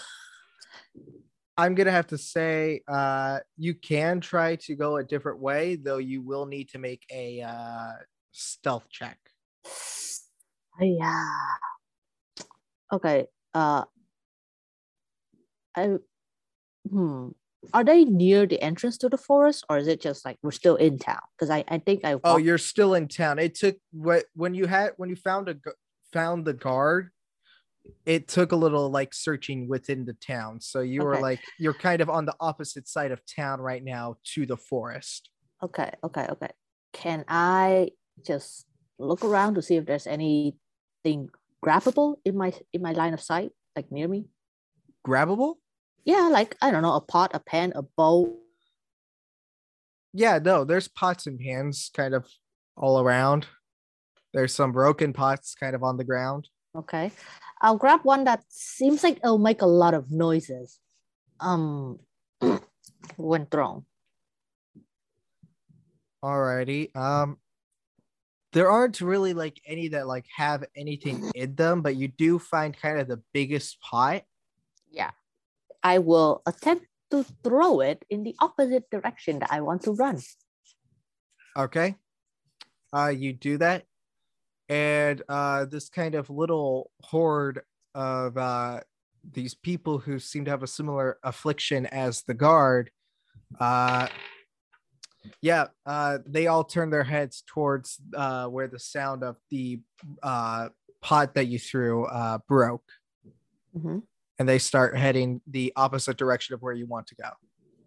i'm 1.59 1.75
gonna 1.75 1.91
have 1.91 2.07
to 2.07 2.17
say 2.17 2.81
uh 2.89 3.39
you 3.57 3.75
can 3.75 4.21
try 4.21 4.57
to 4.57 4.75
go 4.75 4.97
a 4.97 5.05
different 5.05 5.39
way 5.39 5.77
though 5.77 5.99
you 5.99 6.23
will 6.23 6.47
need 6.47 6.69
to 6.71 6.79
make 6.79 7.05
a 7.11 7.43
uh 7.43 7.93
stealth 8.33 8.89
check 8.89 9.19
yeah. 10.81 11.29
Okay. 12.93 13.27
Uh 13.55 13.85
I 15.77 15.97
hmm. 16.91 17.29
Are 17.75 17.85
they 17.85 18.05
near 18.05 18.47
the 18.47 18.63
entrance 18.63 18.97
to 18.99 19.09
the 19.09 19.19
forest 19.19 19.65
or 19.69 19.79
is 19.79 19.89
it 19.89 20.01
just 20.01 20.25
like 20.25 20.39
we're 20.43 20.53
still 20.53 20.77
in 20.77 20.99
town? 20.99 21.21
Because 21.37 21.51
I, 21.51 21.65
I 21.69 21.79
think 21.79 22.05
I 22.05 22.19
oh 22.23 22.37
you're 22.37 22.59
still 22.59 22.95
in 22.95 23.09
town 23.09 23.39
it 23.39 23.57
took 23.57 23.77
what 23.91 24.27
when 24.35 24.55
you 24.55 24.67
had 24.67 24.93
when 24.97 25.11
you 25.11 25.17
found 25.17 25.49
a 25.49 25.57
found 26.13 26.45
the 26.45 26.53
guard 26.53 27.11
it 28.07 28.29
took 28.29 28.53
a 28.53 28.57
little 28.57 28.91
like 28.91 29.13
searching 29.15 29.69
within 29.69 30.05
the 30.05 30.15
town 30.15 30.61
so 30.61 30.81
you 30.81 31.03
were 31.03 31.21
like 31.21 31.41
you're 31.59 31.75
kind 31.75 32.01
of 32.01 32.09
on 32.11 32.25
the 32.25 32.35
opposite 32.41 32.89
side 32.89 33.11
of 33.11 33.21
town 33.27 33.61
right 33.61 33.85
now 33.85 34.17
to 34.25 34.47
the 34.47 34.57
forest 34.57 35.31
Okay, 35.63 35.91
okay, 36.05 36.27
okay. 36.31 36.51
Can 36.93 37.25
I 37.29 37.91
just 38.25 38.67
look 38.99 39.25
around 39.25 39.55
to 39.55 39.63
see 39.63 39.77
if 39.77 39.87
there's 39.87 40.07
anything 40.07 41.31
grabbable 41.65 42.17
in 42.25 42.37
my 42.37 42.53
in 42.73 42.83
my 42.83 42.93
line 42.93 43.15
of 43.15 43.21
sight, 43.21 43.51
like 43.75 43.91
near 43.91 44.09
me? 44.09 44.27
grabbable 45.07 45.55
Yeah, 46.05 46.29
like 46.29 46.57
I 46.63 46.71
don't 46.71 46.83
know, 46.83 46.95
a 46.95 47.01
pot, 47.01 47.33
a 47.35 47.41
pan, 47.41 47.73
a 47.75 47.83
bowl. 47.83 48.41
Yeah, 50.13 50.39
no, 50.39 50.65
there's 50.65 50.89
pots 50.89 51.27
and 51.27 51.39
pans 51.39 51.91
kind 51.95 52.15
of 52.15 52.27
all 52.77 53.01
around. 53.01 53.47
There's 54.33 54.55
some 54.55 54.73
broken 54.73 55.13
pots 55.13 55.55
kind 55.55 55.75
of 55.75 55.83
on 55.83 55.97
the 55.97 56.05
ground. 56.05 56.49
Okay. 56.79 57.11
I'll 57.61 57.77
grab 57.77 58.01
one 58.05 58.25
that 58.25 58.45
seems 58.49 59.03
like 59.03 59.19
it'll 59.19 59.39
make 59.39 59.63
a 59.63 59.67
lot 59.67 59.95
of 59.95 60.11
noises. 60.11 60.79
Um 61.41 61.99
when 63.17 63.47
thrown. 63.47 63.85
Alrighty. 66.23 66.95
Um 66.95 67.39
there 68.53 68.71
aren't 68.71 69.01
really 69.01 69.35
like 69.35 69.61
any 69.67 69.89
that 69.89 70.07
like 70.07 70.27
have 70.37 70.65
anything 70.77 71.31
in 71.35 71.57
them, 71.57 71.83
but 71.83 71.97
you 71.97 72.07
do 72.07 72.39
find 72.39 72.77
kind 72.77 73.01
of 73.01 73.09
the 73.09 73.21
biggest 73.35 73.81
pot. 73.83 74.23
Yeah. 74.91 75.11
I 75.83 75.99
will 75.99 76.43
attempt 76.47 76.87
to 77.11 77.25
throw 77.43 77.81
it 77.81 78.05
in 78.09 78.23
the 78.23 78.37
opposite 78.39 78.89
direction 78.91 79.41
that 79.41 79.51
I 79.51 79.63
want 79.63 79.83
to 79.83 79.93
run. 79.93 80.23
Okay. 81.57 81.97
Uh 82.95 83.11
you 83.11 83.33
do 83.33 83.59
that. 83.59 83.83
And 84.69 85.23
uh 85.29 85.65
this 85.65 85.89
kind 85.89 86.15
of 86.15 86.29
little 86.31 86.91
horde 87.03 87.63
of 87.95 88.37
uh 88.37 88.81
these 89.33 89.55
people 89.55 89.99
who 89.99 90.19
seem 90.19 90.45
to 90.45 90.51
have 90.51 90.63
a 90.63 90.67
similar 90.67 91.19
affliction 91.23 91.87
as 91.87 92.23
the 92.23 92.35
guard 92.35 92.91
uh 93.61 94.09
yeah 95.43 95.67
uh 95.87 96.19
they 96.27 96.47
all 96.47 96.65
turn 96.65 96.91
their 96.91 97.03
heads 97.05 97.43
towards 97.47 97.99
uh 98.15 98.47
where 98.47 98.69
the 98.69 98.79
sound 98.79 99.23
of 99.25 99.37
the 99.51 99.81
uh 100.23 100.69
pot 101.01 101.35
that 101.35 101.47
you 101.47 101.59
threw 101.59 102.05
uh 102.07 102.39
broke 102.47 102.85
Mhm. 103.77 104.03
and 104.39 104.49
they 104.49 104.59
start 104.59 104.97
heading 104.97 105.41
the 105.47 105.73
opposite 105.77 106.17
direction 106.17 106.55
of 106.55 106.63
where 106.63 106.73
you 106.75 106.87
want 106.87 107.07
to 107.09 107.15
go 107.15 107.31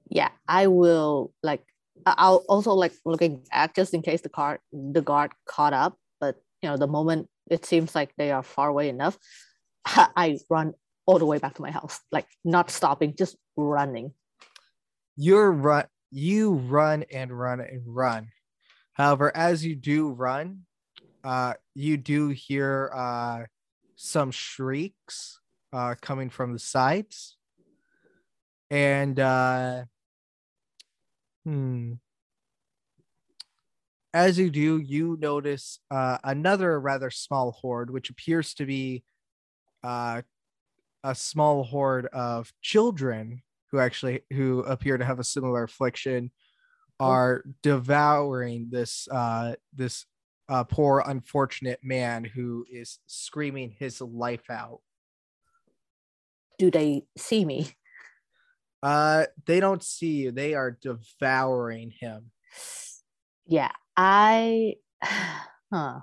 Yeah, 0.10 0.30
I 0.48 0.68
will 0.68 1.34
like 1.44 1.64
I'll 2.06 2.44
also 2.50 2.74
like 2.74 2.94
looking 3.06 3.44
back 3.52 3.76
just 3.76 3.94
in 3.94 4.02
case 4.02 4.22
the 4.22 4.30
car 4.30 4.60
the 4.74 5.02
guard 5.02 5.32
caught 5.46 5.74
up. 5.74 5.98
But 6.20 6.36
you 6.62 6.70
know, 6.70 6.78
the 6.78 6.88
moment 6.88 7.28
it 7.50 7.66
seems 7.66 7.96
like 7.96 8.14
they 8.18 8.32
are 8.32 8.44
far 8.44 8.70
away 8.70 8.90
enough, 8.90 9.18
I 9.86 10.38
run 10.50 10.74
all 11.06 11.20
the 11.20 11.26
way 11.26 11.40
back 11.40 11.56
to 11.56 11.62
my 11.62 11.72
house, 11.72 12.00
like 12.12 12.28
not 12.46 12.70
stopping, 12.70 13.16
just 13.16 13.36
running. 13.58 14.14
you're 15.16 15.52
run 15.52 15.86
you 16.12 16.54
run 16.54 17.06
and 17.12 17.38
run 17.38 17.62
and 17.62 17.82
run. 17.86 18.28
However 18.94 19.36
as 19.36 19.66
you 19.66 19.76
do 19.76 20.10
run 20.10 20.62
uh 21.24 21.54
you 21.76 21.98
do 21.98 22.30
hear 22.30 22.92
uh 22.94 23.46
some 23.96 24.32
shrieks 24.32 25.40
uh 25.74 25.96
coming 26.02 26.30
from 26.30 26.54
the 26.54 26.60
sides. 26.60 27.38
And 28.70 29.20
uh 29.20 29.86
hmm 31.46 31.94
as 34.14 34.38
you 34.38 34.50
do 34.50 34.78
you 34.78 35.18
notice 35.20 35.80
uh 35.90 36.18
another 36.24 36.80
rather 36.80 37.10
small 37.10 37.52
horde 37.52 37.90
which 37.90 38.10
appears 38.10 38.54
to 38.54 38.66
be 38.66 39.04
uh 39.84 40.22
a 41.04 41.16
small 41.16 41.64
horde 41.64 42.06
of 42.08 42.52
children 42.62 43.42
who 43.72 43.80
actually 43.80 44.22
who 44.32 44.60
appear 44.60 44.98
to 44.98 45.06
have 45.06 45.20
a 45.20 45.24
similar 45.24 45.64
affliction 45.64 46.32
are 47.00 47.44
devouring 47.64 48.68
this 48.70 49.08
uh 49.10 49.56
this 49.74 50.06
uh 50.50 50.64
poor 50.64 51.04
unfortunate 51.06 51.80
man 51.82 52.24
who 52.24 52.66
is 52.72 53.00
screaming 53.08 53.72
his 53.80 54.02
life 54.02 54.50
out. 54.50 54.82
Do 56.60 56.70
they 56.70 57.06
see 57.18 57.46
me? 57.46 57.70
uh 58.84 59.26
they 59.46 59.60
don't 59.60 59.84
see 59.84 60.24
you. 60.24 60.32
They 60.32 60.54
are 60.54 60.78
devouring 60.80 61.92
him. 61.92 62.32
Yeah, 63.48 63.72
I 63.98 64.76
huh. 65.74 66.00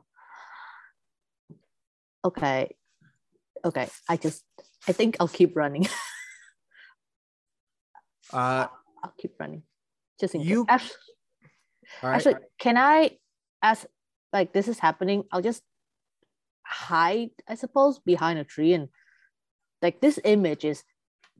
Okay. 2.25 2.75
Okay. 3.64 3.88
I 4.09 4.16
just 4.16 4.45
I 4.87 4.92
think 4.92 5.16
I'll 5.21 5.28
keep 5.28 5.57
running. 5.57 5.87
uh 8.33 8.66
I'll 9.02 9.14
keep 9.18 9.35
running. 9.38 9.62
Just 10.21 10.35
in 10.35 10.40
You- 10.42 10.64
case. 10.66 10.73
Actually, 10.75 10.97
all 12.02 12.11
right 12.11 12.16
Actually, 12.16 12.35
can 12.59 12.76
I, 12.76 13.11
as 13.62 13.87
like 14.33 14.52
this 14.52 14.68
is 14.68 14.78
happening, 14.78 15.25
I'll 15.33 15.40
just 15.40 15.62
hide, 16.66 17.30
I 17.49 17.54
suppose, 17.54 17.99
behind 17.99 18.38
a 18.38 18.45
tree, 18.45 18.75
and 18.75 18.88
like 19.80 20.00
this 20.00 20.18
image 20.25 20.64
is 20.64 20.83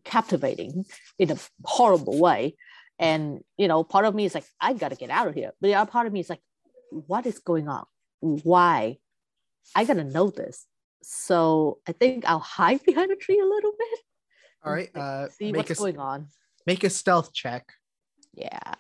captivating 0.05 0.87
in 1.19 1.31
a 1.31 1.37
horrible 1.65 2.19
way, 2.19 2.57
and 2.99 3.43
you 3.57 3.69
know, 3.69 3.85
part 3.85 4.05
of 4.05 4.15
me 4.15 4.25
is 4.25 4.35
like, 4.35 4.45
I 4.61 4.73
gotta 4.73 4.97
get 4.97 5.11
out 5.11 5.29
of 5.29 5.35
here, 5.35 5.53
but 5.61 5.69
the 5.69 5.75
other 5.75 5.91
part 5.91 6.07
of 6.07 6.13
me 6.13 6.21
is 6.21 6.29
like, 6.31 6.41
what 6.91 7.27
is 7.27 7.39
going 7.39 7.69
on? 7.69 7.85
Why? 8.21 8.99
I 9.75 9.85
gotta 9.85 10.05
know 10.05 10.31
this. 10.31 10.67
So 11.03 11.79
I 11.87 11.93
think 11.93 12.25
I'll 12.29 12.39
hide 12.41 12.83
behind 12.87 13.11
a 13.11 13.17
tree 13.17 13.41
a 13.41 13.45
little 13.47 13.73
bit. 13.79 13.99
All 14.65 14.73
right. 14.73 14.91
see- 14.93 15.01
uh 15.01 15.29
see 15.29 15.53
make 15.53 15.69
what's 15.69 15.71
a 15.73 15.75
going 15.83 15.99
on. 15.99 16.29
make 16.67 16.85
a 16.85 16.91
stealth 16.91 17.33
check 17.33 17.73
Yeah, 18.35 18.75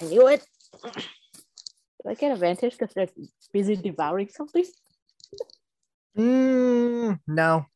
I 0.00 0.04
knew 0.04 0.28
it. 0.28 0.44
Do 0.84 2.10
I 2.10 2.14
get 2.14 2.30
advantage 2.32 2.78
because 2.78 2.94
they're 2.94 3.08
busy 3.52 3.74
devouring 3.74 4.28
something? 4.28 4.64
Mm, 6.16 7.18
no. 7.26 7.66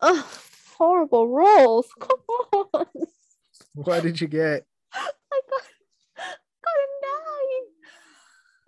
Ugh, 0.00 0.24
horrible 0.82 1.28
rolls. 1.28 1.86
Come 2.00 2.66
on. 2.74 2.86
What 3.74 4.02
did 4.02 4.20
you 4.20 4.26
get? 4.26 4.64
I 4.92 5.40
got, 5.48 5.62
got 6.16 6.74
a 6.74 6.88
nine. 7.06 7.66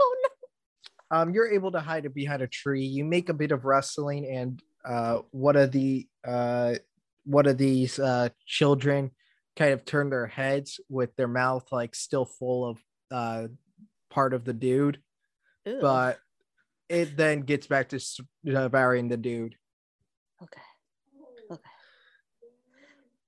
Oh 0.01 0.17
no. 0.23 1.19
Um, 1.19 1.35
you're 1.35 1.53
able 1.53 1.73
to 1.73 1.81
hide 1.81 2.07
it 2.07 2.15
behind 2.15 2.41
a 2.41 2.47
tree. 2.47 2.85
You 2.85 3.05
make 3.05 3.29
a 3.29 3.35
bit 3.35 3.51
of 3.51 3.65
rustling, 3.65 4.27
and 4.27 4.63
uh, 4.85 5.19
one 5.33 5.57
of 5.57 5.73
the 5.73 6.07
uh, 6.25 6.77
one 7.25 7.47
of 7.47 7.59
these 7.59 7.99
uh, 7.99 8.29
children 8.47 9.11
kind 9.57 9.73
of 9.73 9.85
turn 9.85 10.09
their 10.09 10.27
heads 10.27 10.81
with 10.89 11.15
their 11.17 11.29
mouth 11.29 11.67
like 11.73 11.95
still 11.95 12.25
full 12.25 12.69
of 12.69 12.79
uh, 13.11 13.49
part 14.11 14.35
of 14.35 14.45
the 14.45 14.53
dude, 14.53 15.01
Ew. 15.67 15.79
but 15.81 16.19
it 16.89 17.17
then 17.17 17.41
gets 17.41 17.67
back 17.67 17.89
to 17.89 18.01
devouring 18.45 19.09
the 19.09 19.17
dude. 19.17 19.57
Okay. 20.43 20.61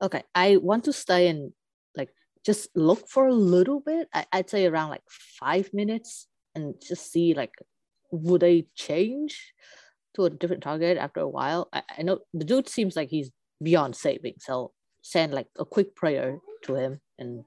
Okay. 0.02 0.22
I 0.34 0.56
want 0.58 0.84
to 0.84 0.92
stay 0.92 1.28
and 1.28 1.52
like 1.96 2.10
just 2.44 2.68
look 2.76 3.08
for 3.08 3.26
a 3.28 3.34
little 3.34 3.80
bit. 3.80 4.08
I, 4.14 4.26
I'd 4.32 4.50
say 4.50 4.66
around 4.66 4.90
like 4.90 5.04
five 5.08 5.72
minutes 5.72 6.26
and 6.54 6.74
just 6.86 7.10
see 7.12 7.34
like 7.34 7.52
would 8.10 8.40
they 8.42 8.66
change 8.74 9.52
to 10.14 10.24
a 10.26 10.30
different 10.30 10.62
target 10.62 10.96
after 10.98 11.20
a 11.20 11.28
while. 11.28 11.68
I, 11.72 11.82
I 11.98 12.02
know 12.02 12.20
the 12.32 12.44
dude 12.44 12.68
seems 12.68 12.96
like 12.96 13.10
he's 13.10 13.30
beyond 13.62 13.96
saving, 13.96 14.34
so 14.38 14.72
send 15.02 15.32
like 15.34 15.48
a 15.58 15.64
quick 15.64 15.94
prayer 15.96 16.38
to 16.62 16.74
him 16.74 17.00
and 17.18 17.44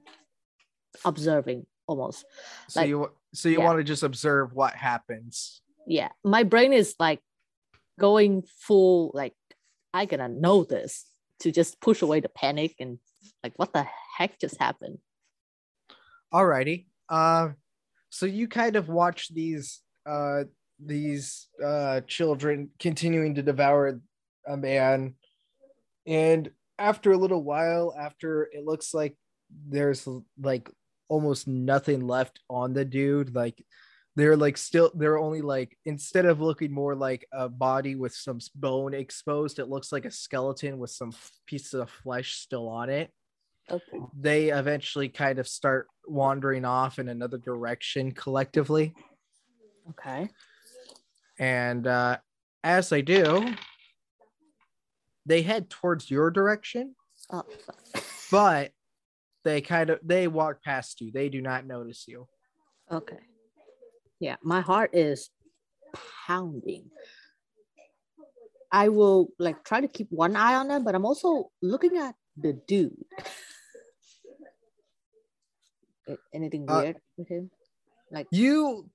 observing 1.04 1.66
almost. 1.86 2.24
So 2.68 2.80
Like- 2.80 2.88
you 2.88 3.10
so 3.32 3.48
you 3.48 3.58
yeah. 3.58 3.64
want 3.64 3.78
to 3.78 3.84
just 3.84 4.02
observe 4.02 4.52
what 4.54 4.74
happens. 4.74 5.62
yeah 5.86 6.08
my 6.24 6.42
brain 6.42 6.72
is 6.72 6.94
like 6.98 7.20
going 7.98 8.42
full 8.66 9.10
like 9.14 9.34
i 9.94 10.04
gotta 10.04 10.28
know 10.28 10.62
this 10.64 11.06
to 11.40 11.50
just 11.50 11.80
push 11.80 12.02
away 12.02 12.20
the 12.20 12.28
panic 12.28 12.74
and 12.80 12.98
like 13.42 13.52
what 13.56 13.72
the 13.72 13.86
heck 14.16 14.38
just 14.38 14.58
happened 14.58 14.98
Alrighty. 16.32 16.86
Uh, 17.08 17.50
so 18.10 18.26
you 18.26 18.46
kind 18.48 18.76
of 18.76 18.88
watch 18.88 19.32
these 19.34 19.80
uh 20.06 20.44
these 20.84 21.48
uh 21.62 22.00
children 22.06 22.70
continuing 22.78 23.34
to 23.34 23.42
devour 23.42 24.00
a 24.46 24.56
man, 24.56 25.14
and 26.06 26.50
after 26.78 27.12
a 27.12 27.16
little 27.16 27.42
while, 27.42 27.94
after 27.98 28.48
it 28.52 28.64
looks 28.64 28.94
like 28.94 29.16
there's 29.68 30.08
like 30.40 30.70
almost 31.08 31.48
nothing 31.48 32.06
left 32.06 32.40
on 32.48 32.72
the 32.72 32.84
dude, 32.84 33.34
like 33.34 33.62
they're 34.16 34.36
like 34.36 34.56
still 34.56 34.90
they're 34.94 35.18
only 35.18 35.40
like 35.40 35.76
instead 35.84 36.26
of 36.26 36.40
looking 36.40 36.72
more 36.72 36.94
like 36.94 37.26
a 37.32 37.48
body 37.48 37.94
with 37.94 38.14
some 38.14 38.38
bone 38.54 38.94
exposed, 38.94 39.58
it 39.58 39.68
looks 39.68 39.92
like 39.92 40.04
a 40.04 40.10
skeleton 40.10 40.78
with 40.78 40.90
some 40.90 41.12
pieces 41.46 41.74
of 41.74 41.90
flesh 41.90 42.34
still 42.34 42.68
on 42.68 42.90
it 42.90 43.10
okay 43.70 43.98
they 44.18 44.48
eventually 44.50 45.08
kind 45.08 45.38
of 45.38 45.46
start 45.46 45.86
wandering 46.06 46.64
off 46.64 46.98
in 46.98 47.08
another 47.08 47.38
direction 47.38 48.12
collectively. 48.12 48.94
okay 49.90 50.28
And 51.38 51.86
uh, 51.86 52.18
as 52.64 52.88
they 52.88 53.02
do, 53.02 53.54
they 55.24 55.42
head 55.42 55.70
towards 55.70 56.10
your 56.10 56.30
direction, 56.30 56.94
oh, 57.30 57.44
but 58.30 58.72
they 59.44 59.60
kind 59.60 59.90
of 59.90 60.00
they 60.02 60.28
walk 60.28 60.62
past 60.62 61.00
you. 61.00 61.12
They 61.12 61.28
do 61.28 61.40
not 61.40 61.66
notice 61.66 62.04
you. 62.08 62.26
okay 62.90 63.18
yeah 64.20 64.36
my 64.42 64.60
heart 64.60 64.90
is 64.94 65.30
pounding. 66.26 66.90
I 68.70 68.88
will 68.88 69.30
like 69.38 69.64
try 69.64 69.80
to 69.80 69.88
keep 69.88 70.06
one 70.10 70.36
eye 70.36 70.54
on 70.54 70.68
them 70.68 70.84
but 70.84 70.94
i'm 70.94 71.04
also 71.04 71.50
looking 71.60 71.96
at 71.96 72.14
the 72.36 72.52
dude. 72.52 72.94
Anything 76.32 76.66
Uh, 76.68 76.80
weird 76.82 76.96
with 77.16 77.28
him? 77.28 77.50
Like 78.10 78.26
You 78.30 78.88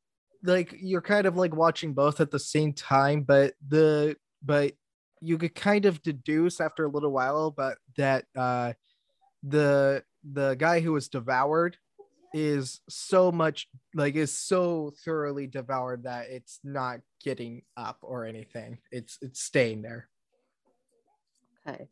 like 0.44 0.76
you're 0.78 1.02
kind 1.02 1.26
of 1.26 1.38
like 1.38 1.56
watching 1.56 1.94
both 1.94 2.20
at 2.22 2.32
the 2.32 2.40
same 2.40 2.74
time, 2.74 3.24
but 3.24 3.54
the 3.68 4.16
but 4.44 4.74
you 5.22 5.38
could 5.38 5.56
kind 5.56 5.86
of 5.86 6.02
deduce 6.04 6.60
after 6.60 6.86
a 6.86 6.90
little 6.90 7.12
while, 7.12 7.52
but 7.52 7.78
that 7.98 8.26
uh 8.36 8.74
the 9.44 10.04
the 10.24 10.56
guy 10.56 10.80
who 10.80 10.94
was 10.94 11.08
devoured 11.08 11.78
is 12.34 12.82
so 12.90 13.32
much 13.32 13.68
like 13.96 14.16
is 14.16 14.38
so 14.38 14.94
thoroughly 15.04 15.48
devoured 15.48 16.04
that 16.04 16.28
it's 16.30 16.60
not 16.64 17.00
getting 17.24 17.64
up 17.78 17.98
or 18.02 18.26
anything. 18.26 18.78
It's 18.92 19.18
it's 19.22 19.42
staying 19.42 19.82
there. 19.82 20.10
okay 21.68 21.88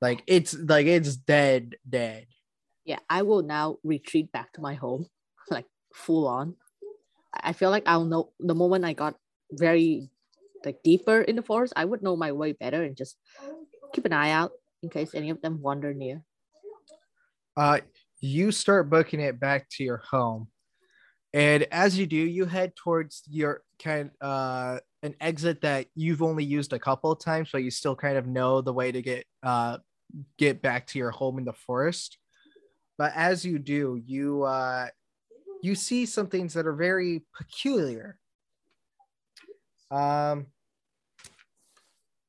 Like 0.00 0.22
it's 0.26 0.54
like 0.54 0.86
it's 0.86 1.16
dead, 1.16 1.74
dead. 1.88 2.26
yeah, 2.86 3.00
I 3.10 3.22
will 3.22 3.42
now 3.42 3.76
retreat 3.82 4.32
back 4.32 4.52
to 4.54 4.60
my 4.62 4.74
home, 4.74 5.06
like 5.50 5.66
full 5.92 6.26
on. 6.26 6.54
I 7.34 7.50
I 7.50 7.52
feel 7.52 7.70
like 7.70 7.84
I'll 7.86 8.06
know 8.06 8.32
the 8.38 8.54
moment 8.54 8.84
I 8.84 8.94
got 8.94 9.16
very 9.52 10.08
like 10.64 10.82
deeper 10.82 11.20
in 11.20 11.36
the 11.36 11.42
forest, 11.42 11.72
I 11.76 11.84
would 11.84 12.02
know 12.02 12.16
my 12.16 12.32
way 12.32 12.52
better 12.52 12.82
and 12.84 12.96
just 12.96 13.16
keep 13.92 14.04
an 14.06 14.12
eye 14.12 14.30
out 14.30 14.52
in 14.82 14.88
case 14.90 15.14
any 15.14 15.30
of 15.30 15.42
them 15.42 15.60
wander 15.60 15.92
near. 15.92 16.22
uh 17.56 17.78
you 18.20 18.52
start 18.52 18.90
booking 18.90 19.20
it 19.20 19.40
back 19.40 19.66
to 19.70 19.82
your 19.82 20.02
home 20.10 20.48
and 21.32 21.62
as 21.70 21.98
you 21.98 22.06
do 22.06 22.16
you 22.16 22.44
head 22.44 22.74
towards 22.74 23.22
your 23.28 23.62
kind 23.82 24.10
uh 24.20 24.78
an 25.02 25.14
exit 25.20 25.60
that 25.62 25.86
you've 25.94 26.22
only 26.22 26.44
used 26.44 26.72
a 26.72 26.78
couple 26.78 27.10
of 27.10 27.18
times 27.18 27.48
but 27.52 27.62
you 27.62 27.70
still 27.70 27.96
kind 27.96 28.18
of 28.18 28.26
know 28.26 28.60
the 28.60 28.72
way 28.72 28.92
to 28.92 29.00
get 29.00 29.24
uh 29.42 29.78
get 30.38 30.62
back 30.62 30.86
to 30.88 30.98
your 30.98 31.10
home 31.10 31.38
in 31.38 31.44
the 31.44 31.52
forest. 31.52 32.18
But 32.98 33.12
as 33.14 33.44
you 33.44 33.58
do 33.58 34.00
you 34.04 34.44
uh 34.44 34.88
you 35.62 35.74
see 35.74 36.06
some 36.06 36.26
things 36.26 36.54
that 36.54 36.66
are 36.66 36.74
very 36.74 37.22
peculiar. 37.36 38.18
Um 39.90 40.46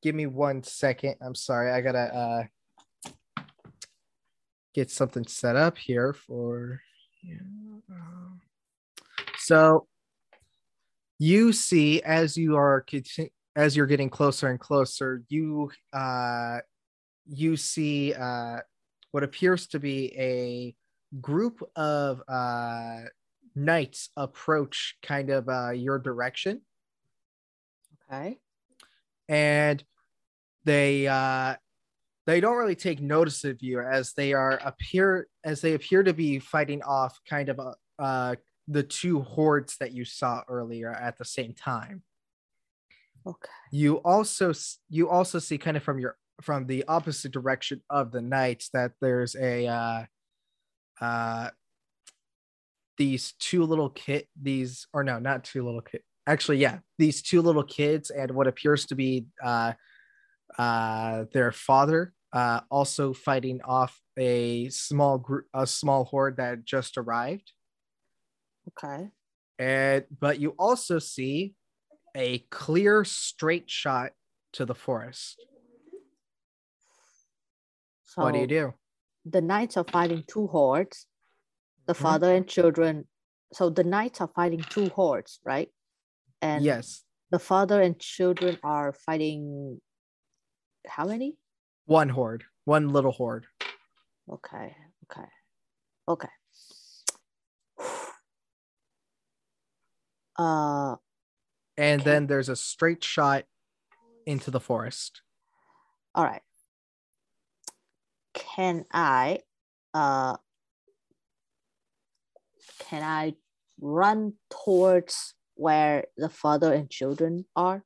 give 0.02 0.14
me 0.14 0.26
one 0.26 0.62
second. 0.62 1.16
I'm 1.20 1.34
sorry. 1.34 1.70
I 1.70 1.80
gotta 1.80 2.14
uh 2.14 3.44
get 4.74 4.90
something 4.90 5.26
set 5.26 5.56
up 5.56 5.76
here 5.76 6.12
for 6.12 6.80
you. 7.22 7.82
Um, 7.90 8.31
So 9.42 9.88
you 11.18 11.52
see 11.52 12.00
as 12.02 12.36
you 12.36 12.56
are 12.56 12.86
as 13.56 13.76
you're 13.76 13.86
getting 13.86 14.08
closer 14.08 14.48
and 14.48 14.60
closer, 14.60 15.24
you 15.28 15.70
uh 15.92 16.58
you 17.26 17.56
see 17.56 18.14
uh 18.14 18.58
what 19.10 19.24
appears 19.24 19.66
to 19.68 19.80
be 19.80 20.14
a 20.16 20.74
group 21.20 21.60
of 21.74 22.22
uh 22.28 23.00
knights 23.56 24.10
approach 24.16 24.96
kind 25.02 25.30
of 25.30 25.48
uh 25.48 25.70
your 25.70 25.98
direction 25.98 26.62
Okay. 28.10 28.38
and 29.28 29.84
they 30.64 31.06
uh 31.06 31.56
they 32.26 32.40
don't 32.40 32.56
really 32.56 32.74
take 32.74 33.00
notice 33.02 33.44
of 33.44 33.60
you 33.60 33.80
as 33.80 34.14
they 34.14 34.32
are 34.32 34.58
appear 34.64 35.28
as 35.44 35.60
they 35.60 35.74
appear 35.74 36.02
to 36.02 36.14
be 36.14 36.38
fighting 36.38 36.82
off 36.82 37.20
kind 37.28 37.50
of 37.50 37.60
uh, 37.60 37.74
uh 37.98 38.34
the 38.68 38.82
two 38.82 39.20
hordes 39.20 39.76
that 39.80 39.92
you 39.92 40.04
saw 40.04 40.42
earlier 40.48 40.92
at 40.92 41.18
the 41.18 41.24
same 41.24 41.52
time 41.52 42.02
Okay. 43.26 43.48
you 43.70 43.96
also 43.98 44.52
you 44.88 45.08
also 45.08 45.38
see 45.38 45.56
kind 45.58 45.76
of 45.76 45.82
from 45.82 45.98
your 46.00 46.16
from 46.40 46.66
the 46.66 46.84
opposite 46.88 47.32
direction 47.32 47.80
of 47.88 48.10
the 48.10 48.20
knights 48.20 48.70
that 48.72 48.92
there's 49.00 49.36
a 49.36 49.66
uh 49.66 50.04
uh 51.00 51.50
these 52.98 53.34
two 53.38 53.64
little 53.64 53.90
kid 53.90 54.26
these 54.40 54.86
or 54.92 55.04
no 55.04 55.18
not 55.18 55.44
two 55.44 55.64
little 55.64 55.80
kid 55.80 56.00
actually 56.26 56.58
yeah 56.58 56.78
these 56.98 57.22
two 57.22 57.42
little 57.42 57.62
kids 57.62 58.10
and 58.10 58.30
what 58.32 58.46
appears 58.48 58.86
to 58.86 58.94
be 58.94 59.26
uh 59.42 59.72
uh 60.58 61.24
their 61.32 61.52
father 61.52 62.12
uh 62.32 62.60
also 62.70 63.12
fighting 63.12 63.60
off 63.64 64.00
a 64.18 64.68
small 64.68 65.18
group 65.18 65.46
a 65.54 65.66
small 65.66 66.04
horde 66.04 66.36
that 66.36 66.64
just 66.64 66.98
arrived 66.98 67.52
Okay. 68.68 69.10
and 69.58 70.04
but 70.20 70.38
you 70.40 70.54
also 70.58 70.98
see 70.98 71.54
a 72.14 72.38
clear 72.50 73.04
straight 73.04 73.68
shot 73.70 74.12
to 74.52 74.64
the 74.64 74.74
forest 74.74 75.44
So 78.04 78.22
what 78.22 78.32
do 78.34 78.40
you 78.40 78.46
do 78.46 78.74
the 79.24 79.40
knights 79.40 79.76
are 79.76 79.84
fighting 79.84 80.24
two 80.26 80.48
hordes, 80.48 81.06
the 81.86 81.94
Mhm. 81.94 82.02
father 82.02 82.34
and 82.34 82.48
children. 82.48 83.06
So 83.52 83.70
the 83.70 83.84
knights 83.84 84.20
are 84.20 84.28
fighting 84.34 84.64
two 84.64 84.88
hordes, 84.88 85.40
right? 85.44 85.72
And 86.40 86.64
yes 86.64 87.04
the 87.30 87.38
father 87.38 87.80
and 87.80 87.98
children 87.98 88.58
are 88.62 88.92
fighting 88.92 89.80
how 90.86 91.06
many? 91.06 91.38
one 91.86 92.08
horde 92.10 92.44
one 92.64 92.88
little 92.90 93.12
horde 93.12 93.46
Okay. 94.28 94.76
Okay. 95.04 95.28
Okay. 96.08 96.28
Uh 100.36 100.96
and 101.76 102.00
Okay. 102.00 102.10
then 102.10 102.26
there's 102.26 102.48
a 102.48 102.56
straight 102.56 103.02
shot 103.02 103.44
into 104.26 104.50
the 104.50 104.60
forest. 104.60 105.22
All 106.14 106.24
right. 106.24 106.42
Can 108.34 108.84
I 108.92 109.40
uh 109.94 110.36
can 112.78 113.02
I 113.02 113.34
run 113.80 114.34
towards 114.50 115.34
where 115.54 116.06
the 116.16 116.28
father 116.28 116.72
and 116.72 116.90
children 116.90 117.46
are? 117.56 117.84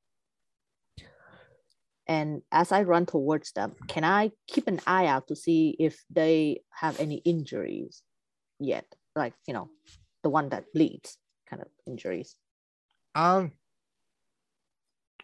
And 2.09 2.43
as 2.53 2.71
I 2.71 2.83
run 2.83 3.07
towards 3.07 3.53
them, 3.53 3.75
can 3.89 4.05
I 4.05 4.31
keep 4.47 4.69
an 4.69 4.81
eye 4.87 5.07
out 5.07 5.27
to 5.29 5.37
see 5.37 5.77
if 5.79 6.05
they 6.09 6.63
have 6.71 7.01
any 7.01 7.17
injuries 7.19 8.03
yet? 8.61 8.87
Like, 9.17 9.35
you 9.47 9.55
know, 9.55 9.71
the 10.23 10.31
one 10.31 10.51
that 10.51 10.73
bleeds 10.73 11.19
kind 11.49 11.63
of 11.63 11.69
injuries. 11.87 12.37
Um, 13.15 13.53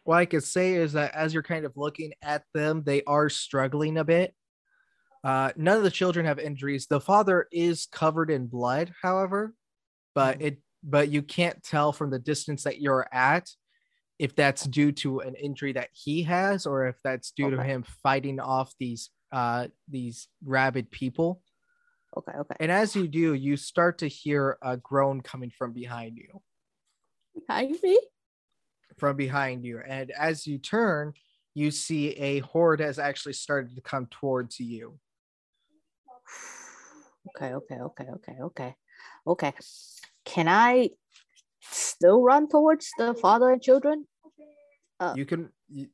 what 0.05 0.19
I 0.19 0.27
could 0.27 0.43
say 0.45 0.75
is 0.75 0.95
that 0.95 1.15
as 1.15 1.33
you're 1.33 1.43
kind 1.43 1.65
of 1.65 1.77
looking 1.77 2.13
at 2.23 2.45
them, 2.55 2.83
they 2.85 3.03
are 3.05 3.29
struggling 3.29 3.99
a 3.99 4.05
bit. 4.05 4.35
Uh, 5.23 5.53
none 5.57 5.77
of 5.77 5.85
the 5.85 5.91
children 5.91 6.27
have 6.27 6.39
injuries. 6.39 6.87
The 6.89 7.01
father 7.01 7.47
is 7.53 7.87
covered 7.87 8.31
in 8.31 8.49
blood, 8.49 8.93
however, 9.03 9.55
but 10.15 10.39
Mhm. 10.39 10.43
it 10.43 10.63
but 10.85 11.11
you 11.11 11.23
can't 11.23 11.63
tell 11.63 11.93
from 11.93 12.11
the 12.11 12.19
distance 12.19 12.65
that 12.65 12.81
you're 12.81 13.09
at 13.13 13.49
if 14.19 14.35
that's 14.37 14.65
due 14.65 14.93
to 14.93 15.21
an 15.21 15.35
injury 15.37 15.73
that 15.73 15.91
he 15.93 16.23
has 16.25 16.67
or 16.67 16.87
if 16.87 16.97
that's 17.05 17.33
due 17.33 17.51
to 17.51 17.63
him 17.63 17.85
fighting 17.85 18.41
off 18.41 18.75
these 18.81 19.11
uh 19.33 19.69
these 19.89 20.29
rabid 20.45 20.91
people. 20.91 21.43
Okay, 22.17 22.33
okay. 22.33 22.57
And 22.61 22.71
as 22.71 22.95
you 22.95 23.09
do, 23.09 23.35
you 23.35 23.57
start 23.57 23.99
to 23.99 24.09
hear 24.09 24.59
a 24.63 24.77
groan 24.77 25.21
coming 25.23 25.51
from 25.51 25.73
behind 25.73 26.19
you. 26.19 26.43
Behind 27.47 27.77
me? 27.83 27.99
from 28.99 29.17
behind 29.17 29.65
you. 29.65 29.81
And 29.87 30.11
as 30.13 30.47
you 30.47 30.59
turn, 30.59 31.15
you 31.55 31.71
see 31.71 32.11
a 32.11 32.39
horde 32.41 32.81
has 32.81 32.99
actually 32.99 33.35
started 33.35 33.75
to 33.75 33.81
come 33.81 34.07
towards 34.07 34.59
you. 34.61 34.99
Okay, 37.29 37.55
okay, 37.55 37.79
okay, 37.81 38.07
okay, 38.15 38.37
okay, 38.43 38.75
okay. 39.27 39.53
Can 40.25 40.49
I 40.49 40.91
still 41.61 42.23
run 42.23 42.49
towards 42.49 42.91
the 42.99 43.15
father 43.15 43.51
and 43.51 43.63
children? 43.63 44.07
Uh, 44.99 45.15
You 45.17 45.25
can 45.25 45.51
you, 45.69 45.89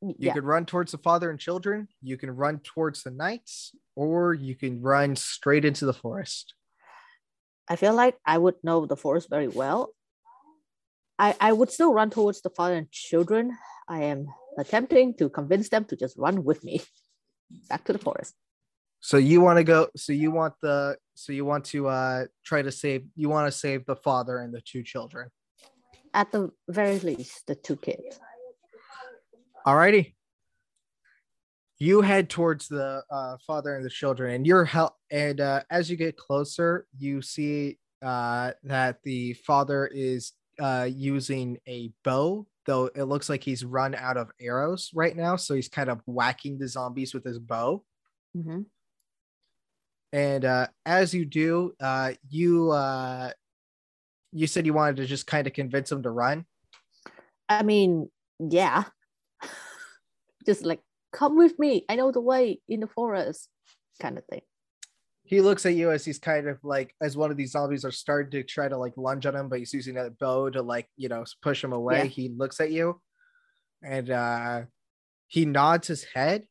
you 0.00 0.14
yeah. 0.18 0.32
can 0.32 0.44
run 0.44 0.66
towards 0.66 0.92
the 0.92 0.98
father 0.98 1.30
and 1.30 1.38
children, 1.38 1.88
you 2.00 2.16
can 2.16 2.30
run 2.30 2.58
towards 2.60 3.02
the 3.02 3.10
knights, 3.10 3.72
or 3.94 4.34
you 4.34 4.54
can 4.54 4.80
run 4.80 5.16
straight 5.16 5.64
into 5.64 5.86
the 5.86 5.92
forest. 5.92 6.54
I 7.68 7.76
feel 7.76 7.94
like 7.94 8.16
I 8.26 8.38
would 8.38 8.56
know 8.62 8.86
the 8.86 8.96
forest 8.96 9.28
very 9.30 9.48
well. 9.48 9.90
I, 11.18 11.34
I 11.40 11.52
would 11.52 11.70
still 11.70 11.92
run 11.92 12.10
towards 12.10 12.40
the 12.40 12.50
father 12.50 12.74
and 12.74 12.90
children. 12.90 13.56
I 13.88 14.04
am 14.04 14.26
attempting 14.58 15.14
to 15.18 15.28
convince 15.28 15.68
them 15.68 15.84
to 15.86 15.96
just 15.96 16.16
run 16.18 16.44
with 16.44 16.64
me 16.64 16.82
back 17.68 17.84
to 17.84 17.92
the 17.92 17.98
forest. 17.98 18.34
So 19.00 19.16
you 19.16 19.40
want 19.40 19.58
to 19.58 19.64
go 19.64 19.88
so 19.96 20.12
you 20.12 20.30
want 20.30 20.54
the 20.62 20.96
so 21.14 21.32
you 21.32 21.44
want 21.44 21.64
to 21.66 21.88
uh 21.88 22.26
try 22.44 22.62
to 22.62 22.70
save 22.70 23.04
you 23.16 23.28
want 23.28 23.52
to 23.52 23.58
save 23.58 23.84
the 23.84 23.96
father 23.96 24.38
and 24.38 24.54
the 24.54 24.60
two 24.60 24.84
children. 24.84 25.28
At 26.14 26.30
the 26.30 26.50
very 26.68 27.00
least, 27.00 27.46
the 27.46 27.54
two 27.54 27.76
kids. 27.76 28.20
Alrighty. 29.66 30.14
You 31.82 32.00
head 32.00 32.30
towards 32.30 32.68
the 32.68 33.02
uh, 33.10 33.38
father 33.44 33.74
and 33.74 33.84
the 33.84 33.90
children, 33.90 34.34
and 34.34 34.46
you're 34.46 34.64
help. 34.64 34.94
And 35.10 35.40
uh, 35.40 35.64
as 35.68 35.90
you 35.90 35.96
get 35.96 36.16
closer, 36.16 36.86
you 36.96 37.20
see 37.20 37.76
uh, 38.00 38.52
that 38.62 39.02
the 39.02 39.32
father 39.32 39.88
is 39.88 40.30
uh, 40.60 40.88
using 40.88 41.58
a 41.66 41.90
bow, 42.04 42.46
though 42.66 42.88
it 42.94 43.02
looks 43.02 43.28
like 43.28 43.42
he's 43.42 43.64
run 43.64 43.96
out 43.96 44.16
of 44.16 44.30
arrows 44.40 44.92
right 44.94 45.16
now. 45.16 45.34
So 45.34 45.56
he's 45.56 45.68
kind 45.68 45.90
of 45.90 46.00
whacking 46.06 46.56
the 46.56 46.68
zombies 46.68 47.14
with 47.14 47.24
his 47.24 47.40
bow. 47.40 47.82
Mhm. 48.36 48.66
And 50.12 50.44
uh, 50.44 50.68
as 50.86 51.12
you 51.12 51.24
do, 51.24 51.74
uh, 51.80 52.12
you 52.28 52.70
uh, 52.70 53.32
you 54.30 54.46
said 54.46 54.66
you 54.66 54.72
wanted 54.72 54.98
to 54.98 55.06
just 55.06 55.26
kind 55.26 55.48
of 55.48 55.52
convince 55.52 55.90
him 55.90 56.04
to 56.04 56.10
run. 56.10 56.46
I 57.48 57.64
mean, 57.64 58.08
yeah. 58.38 58.84
just 60.46 60.64
like, 60.64 60.78
come 61.12 61.36
with 61.36 61.58
me. 61.58 61.84
I 61.88 61.96
know 61.96 62.10
the 62.12 62.20
way 62.20 62.60
in 62.68 62.80
the 62.80 62.86
forest, 62.88 63.48
kind 64.00 64.18
of 64.18 64.24
thing. 64.26 64.40
he 65.24 65.40
looks 65.40 65.64
at 65.66 65.74
you 65.74 65.90
as 65.90 66.04
he's 66.04 66.18
kind 66.18 66.48
of 66.48 66.58
like 66.64 66.94
as 67.00 67.16
one 67.16 67.30
of 67.30 67.36
these 67.36 67.52
zombies 67.52 67.84
are 67.84 67.92
starting 67.92 68.30
to 68.32 68.42
try 68.42 68.68
to 68.68 68.76
like 68.76 68.92
lunge 68.96 69.24
on 69.26 69.36
him, 69.36 69.48
but 69.48 69.58
he's 69.60 69.72
using 69.74 69.94
that 69.94 70.18
bow 70.18 70.50
to 70.50 70.62
like 70.62 70.88
you 70.96 71.08
know 71.08 71.24
push 71.42 71.62
him 71.62 71.72
away. 71.72 71.98
Yeah. 71.98 72.04
He 72.04 72.28
looks 72.28 72.60
at 72.60 72.70
you, 72.72 73.00
and 73.82 74.10
uh, 74.10 74.62
he 75.28 75.44
nods 75.44 75.86
his 75.88 76.04
head, 76.14 76.44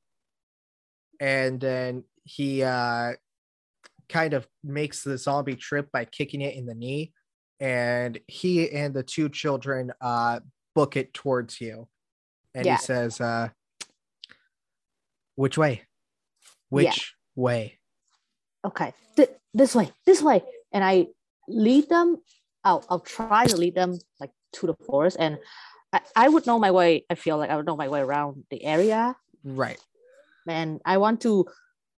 and 1.19 1.59
then 1.59 2.03
he 2.23 2.63
uh, 2.63 3.13
kind 4.09 4.33
of 4.33 4.47
makes 4.63 5.03
the 5.03 5.17
zombie 5.17 5.55
trip 5.55 5.89
by 5.91 6.05
kicking 6.05 6.41
it 6.41 6.55
in 6.55 6.65
the 6.65 6.75
knee, 6.75 7.13
and 7.59 8.19
he 8.27 8.69
and 8.71 8.93
the 8.93 9.03
two 9.03 9.29
children 9.29 9.91
uh, 10.01 10.39
book 10.75 10.95
it 10.97 11.13
towards 11.13 11.59
you, 11.61 11.87
and 12.55 12.65
Yeah. 12.65 12.77
he 12.77 12.81
says, 12.83 13.19
uh, 13.21 13.49
"Which 15.35 15.57
way? 15.57 15.83
Which 16.69 17.15
way?" 17.35 17.79
okay. 18.65 18.93
Th- 19.15 19.29
this 19.53 19.75
way 19.75 19.91
this 20.05 20.21
way. 20.21 20.43
And 20.71 20.83
i 20.83 21.07
lead 21.47 21.89
them 21.89 22.17
I'll, 22.63 22.85
I'll 22.89 22.99
try 22.99 23.45
to 23.47 23.57
lead 23.57 23.75
them 23.75 23.97
like 24.19 24.31
to 24.53 24.67
the 24.67 24.75
forest 24.85 25.17
and 25.19 25.37
I, 25.91 26.01
I 26.15 26.29
would 26.29 26.45
know 26.45 26.59
my 26.59 26.71
way 26.71 27.05
i 27.09 27.15
feel 27.15 27.37
like 27.37 27.49
i 27.49 27.55
would 27.55 27.65
know 27.65 27.75
my 27.75 27.89
way 27.89 27.99
around 27.99 28.45
the 28.51 28.63
area. 28.63 29.15
Right. 29.43 29.79
and 30.47 30.79
i 30.85 30.97
want 30.97 31.21
to 31.21 31.47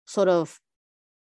sort 0.05 0.29
of 0.29 0.59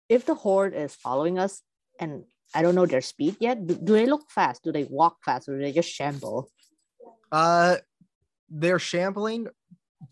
if 0.08 0.24
the 0.26 0.34
horde 0.34 0.74
is 0.74 0.94
following 0.94 1.38
us 1.38 1.60
and 1.98 2.24
i 2.54 2.62
don't 2.62 2.74
know 2.74 2.86
their 2.86 3.00
speed 3.00 3.36
yet 3.40 3.66
do, 3.66 3.74
do 3.74 3.92
they 3.92 4.06
look 4.06 4.30
fast? 4.30 4.62
Do 4.62 4.72
they 4.72 4.84
walk 4.84 5.16
fast? 5.24 5.48
Or 5.48 5.58
do 5.58 5.62
they 5.62 5.72
just 5.72 5.90
shamble? 5.90 6.48
Uh, 7.32 7.76
they're 8.48 8.78
shambling, 8.78 9.48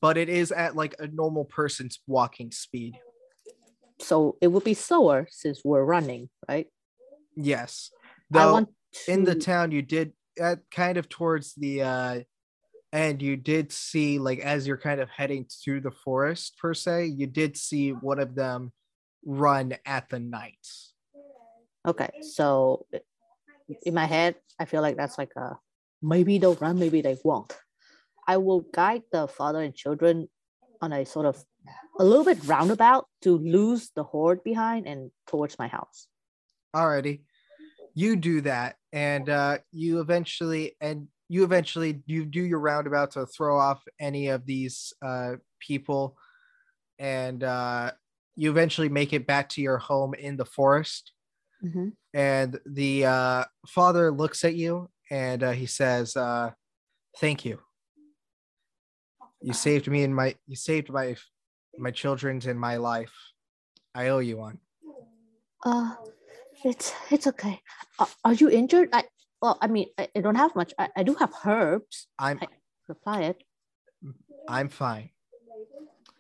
but 0.01 0.17
it 0.17 0.29
is 0.29 0.53
at 0.53 0.77
like 0.77 0.95
a 0.99 1.07
normal 1.07 1.45
person's 1.45 2.01
walking 2.07 2.51
speed. 2.51 2.95
so 4.01 4.37
it 4.41 4.49
would 4.49 4.65
be 4.65 4.75
slower 4.75 5.27
since 5.31 5.63
we're 5.65 5.85
running 5.85 6.29
right 6.49 6.69
Yes. 7.37 7.91
Though 8.31 8.53
want 8.53 8.69
in 9.09 9.25
the 9.25 9.35
town, 9.35 9.73
you 9.73 9.83
did 9.83 10.13
at 10.39 10.61
kind 10.71 10.97
of 10.97 11.09
towards 11.09 11.55
the 11.55 11.83
uh 11.83 12.21
end, 12.93 13.23
you 13.23 13.37
did 13.37 13.73
see 13.73 14.19
like 14.19 14.39
as 14.41 14.67
you're 14.67 14.79
kind 14.79 15.01
of 15.01 15.09
heading 15.11 15.47
through 15.47 15.81
the 15.81 15.91
forest 15.91 16.59
per 16.59 16.75
se, 16.75 17.07
you 17.07 17.27
did 17.27 17.57
see 17.57 17.91
one 17.91 18.19
of 18.19 18.35
them 18.35 18.73
run 19.25 19.75
at 19.87 20.09
the 20.09 20.19
knights. 20.19 20.95
Okay, 21.87 22.11
so 22.21 22.87
in 23.85 23.95
my 23.95 24.07
head, 24.07 24.37
I 24.59 24.67
feel 24.67 24.83
like 24.83 24.97
that's 24.97 25.19
like 25.19 25.33
a 25.37 25.59
maybe 26.03 26.39
they'll 26.39 26.55
run, 26.55 26.79
maybe 26.79 27.01
they 27.01 27.17
won't. 27.25 27.53
I 28.27 28.37
will 28.37 28.61
guide 28.61 29.03
the 29.11 29.29
father 29.29 29.61
and 29.61 29.75
children 29.75 30.29
on 30.81 30.93
a 30.93 31.05
sort 31.05 31.27
of 31.27 31.43
a 31.99 32.05
little 32.05 32.25
bit 32.25 32.39
roundabout 32.45 33.07
to 33.23 33.37
lose 33.37 33.91
the 33.95 34.03
horde 34.03 34.43
behind 34.43 34.87
and 34.87 35.11
towards 35.27 35.59
my 35.59 35.69
house. 35.69 36.07
Alrighty. 36.75 37.21
You 37.95 38.17
do 38.17 38.41
that, 38.43 38.77
and 38.93 39.29
uh 39.29 39.59
you 39.71 40.01
eventually 40.01 40.77
and 40.81 41.09
you 41.29 41.45
eventually 41.45 42.03
you 42.07 42.25
do 42.25 42.43
your 42.43 42.59
roundabout 42.59 43.13
to 43.13 43.27
throw 43.27 43.59
off 43.59 43.83
any 43.99 44.29
of 44.29 44.47
these 44.47 44.93
uh 45.03 45.33
people 45.61 46.17
and 46.99 47.43
uh 47.43 47.91
you 48.37 48.51
eventually 48.51 48.89
make 48.89 49.13
it 49.13 49.27
back 49.27 49.49
to 49.49 49.63
your 49.63 49.79
home 49.79 50.15
in 50.15 50.37
the 50.37 50.45
forest 50.45 51.13
and 52.13 52.61
the 52.67 53.07
uh 53.07 53.45
father 53.67 54.11
looks 54.11 54.45
at 54.45 54.55
you 54.55 54.91
and 55.11 55.43
uh, 55.43 55.53
he 55.53 55.67
says 55.67 56.17
uh 56.17 56.51
thank 57.19 57.45
you 57.45 57.59
you 59.43 59.53
saved 59.53 59.89
me 59.89 60.03
and 60.05 60.15
my 60.15 60.35
you 60.47 60.57
saved 60.57 60.91
my 60.91 61.17
my 61.79 61.91
children's 61.91 62.47
and 62.47 62.59
my 62.61 62.77
life 62.77 63.13
i 63.95 64.09
owe 64.09 64.19
you 64.21 64.37
one 64.37 64.59
Uh, 65.65 65.95
it's 66.65 66.91
it's 67.11 67.27
okay. 67.31 67.61
Uh, 67.99 68.07
are 68.27 68.35
you 68.35 68.51
injured? 68.51 68.89
I 68.93 69.05
well, 69.41 69.59
I 69.63 69.67
mean, 69.67 69.87
I, 69.99 70.09
I 70.17 70.21
don't 70.21 70.35
have 70.35 70.55
much. 70.59 70.75
I, 70.79 70.89
I 70.97 71.03
do 71.03 71.15
have 71.23 71.31
herbs. 71.47 72.07
i'm 72.19 72.39
I- 72.43 72.51
it. 73.31 73.39
i'm 74.49 74.69
fine 74.69 75.11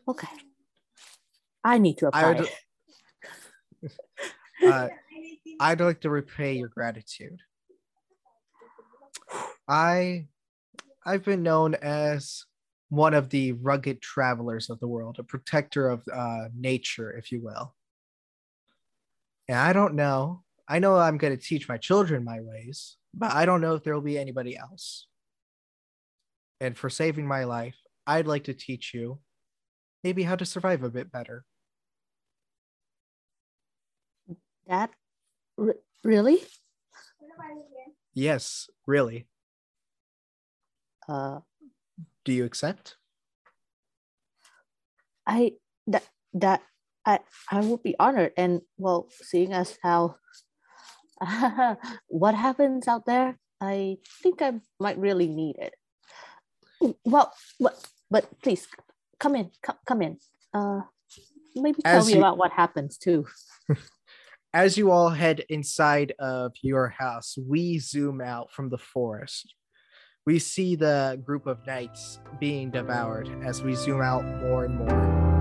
Okay. 0.09 0.31
I 1.65 1.79
need 1.79 1.99
to 1.99 2.07
I 2.07 2.09
apply. 2.09 2.41
would- 2.43 2.51
it. 3.83 3.93
uh, 4.67 4.89
I'd 5.61 5.81
like 5.81 6.01
to 6.03 6.11
repay 6.11 6.55
your 6.59 6.69
gratitude. 6.69 7.39
I, 9.69 10.27
I've 11.07 11.25
been 11.25 11.43
known 11.43 11.75
as 11.75 12.45
one 12.93 13.15
of 13.15 13.31
the 13.31 13.53
rugged 13.53 14.03
travelers 14.03 14.69
of 14.69 14.79
the 14.79 14.87
world, 14.87 15.17
a 15.19 15.23
protector 15.23 15.89
of 15.89 16.07
uh, 16.13 16.49
nature, 16.55 17.11
if 17.11 17.33
you 17.33 17.41
will. 17.41 17.75
And 19.49 19.57
I 19.57 19.73
don't 19.73 19.95
know. 19.95 20.43
I 20.69 20.79
know 20.79 20.99
I'm 20.99 21.17
going 21.17 21.35
to 21.35 21.43
teach 21.43 21.71
my 21.71 21.79
children 21.79 22.23
my 22.23 22.43
ways, 22.43 22.99
but 23.15 23.33
I 23.33 23.47
don't 23.47 23.63
know 23.63 23.75
if 23.77 23.83
there 23.83 23.95
will 23.95 24.03
be 24.03 24.19
anybody 24.19 24.59
else. 24.59 25.07
And 26.61 26.77
for 26.77 26.91
saving 26.91 27.27
my 27.27 27.45
life, 27.45 27.77
I'd 28.07 28.27
like 28.27 28.45
to 28.45 28.53
teach 28.53 28.93
you 28.93 29.21
maybe 30.05 30.23
how 30.23 30.37
to 30.37 30.45
survive 30.45 30.83
a 30.83 30.91
bit 30.91 31.11
better. 31.11 31.47
That 34.69 34.91
r- 35.59 35.77
really? 36.05 36.43
Yes, 38.13 38.69
really. 38.87 39.29
Uh, 41.09 41.41
Do 42.25 42.33
you 42.33 42.45
accept? 42.45 42.97
I 45.27 45.53
that 45.87 46.05
that 46.35 46.63
I 47.07 47.21
I 47.51 47.61
would 47.61 47.83
be 47.83 47.95
honored 47.99 48.33
and 48.37 48.63
well, 48.79 49.09
seeing 49.23 49.53
as 49.53 49.79
how 49.83 50.17
what 52.09 52.35
happens 52.35 52.89
out 52.89 53.07
there, 53.07 53.39
I 53.61 53.99
think 54.23 54.43
I 54.43 54.61
might 54.81 54.99
really 54.99 55.29
need 55.29 55.57
it. 55.59 55.75
Well, 57.05 57.33
but 57.61 57.79
but 58.11 58.27
please 58.43 58.67
come 59.21 59.37
in, 59.37 59.51
come 59.63 59.77
come 59.87 60.03
in. 60.03 60.19
Uh, 60.55 60.83
maybe 61.55 61.83
tell 61.83 61.99
As 62.01 62.07
me 62.07 62.15
you- 62.15 62.19
about 62.19 62.39
what 62.39 62.53
happens 62.53 62.99
too. 62.99 63.27
As 64.55 64.77
you 64.77 64.91
all 64.91 65.09
head 65.09 65.47
inside 65.49 66.13
of 66.19 66.53
your 66.61 66.89
house, 66.91 67.39
we 67.39 67.79
zoom 67.79 68.21
out 68.21 68.53
from 68.53 68.69
the 68.69 68.77
forest. 68.77 69.55
We 70.25 70.39
see 70.39 70.77
the 70.77 71.21
group 71.25 71.49
of 71.49 71.67
knights 71.67 72.21
being 72.39 72.71
devoured 72.71 73.29
as 73.43 73.61
we 73.61 73.75
zoom 73.75 74.01
out 74.01 74.25
more 74.25 74.65
and 74.65 74.77
more. 74.77 75.32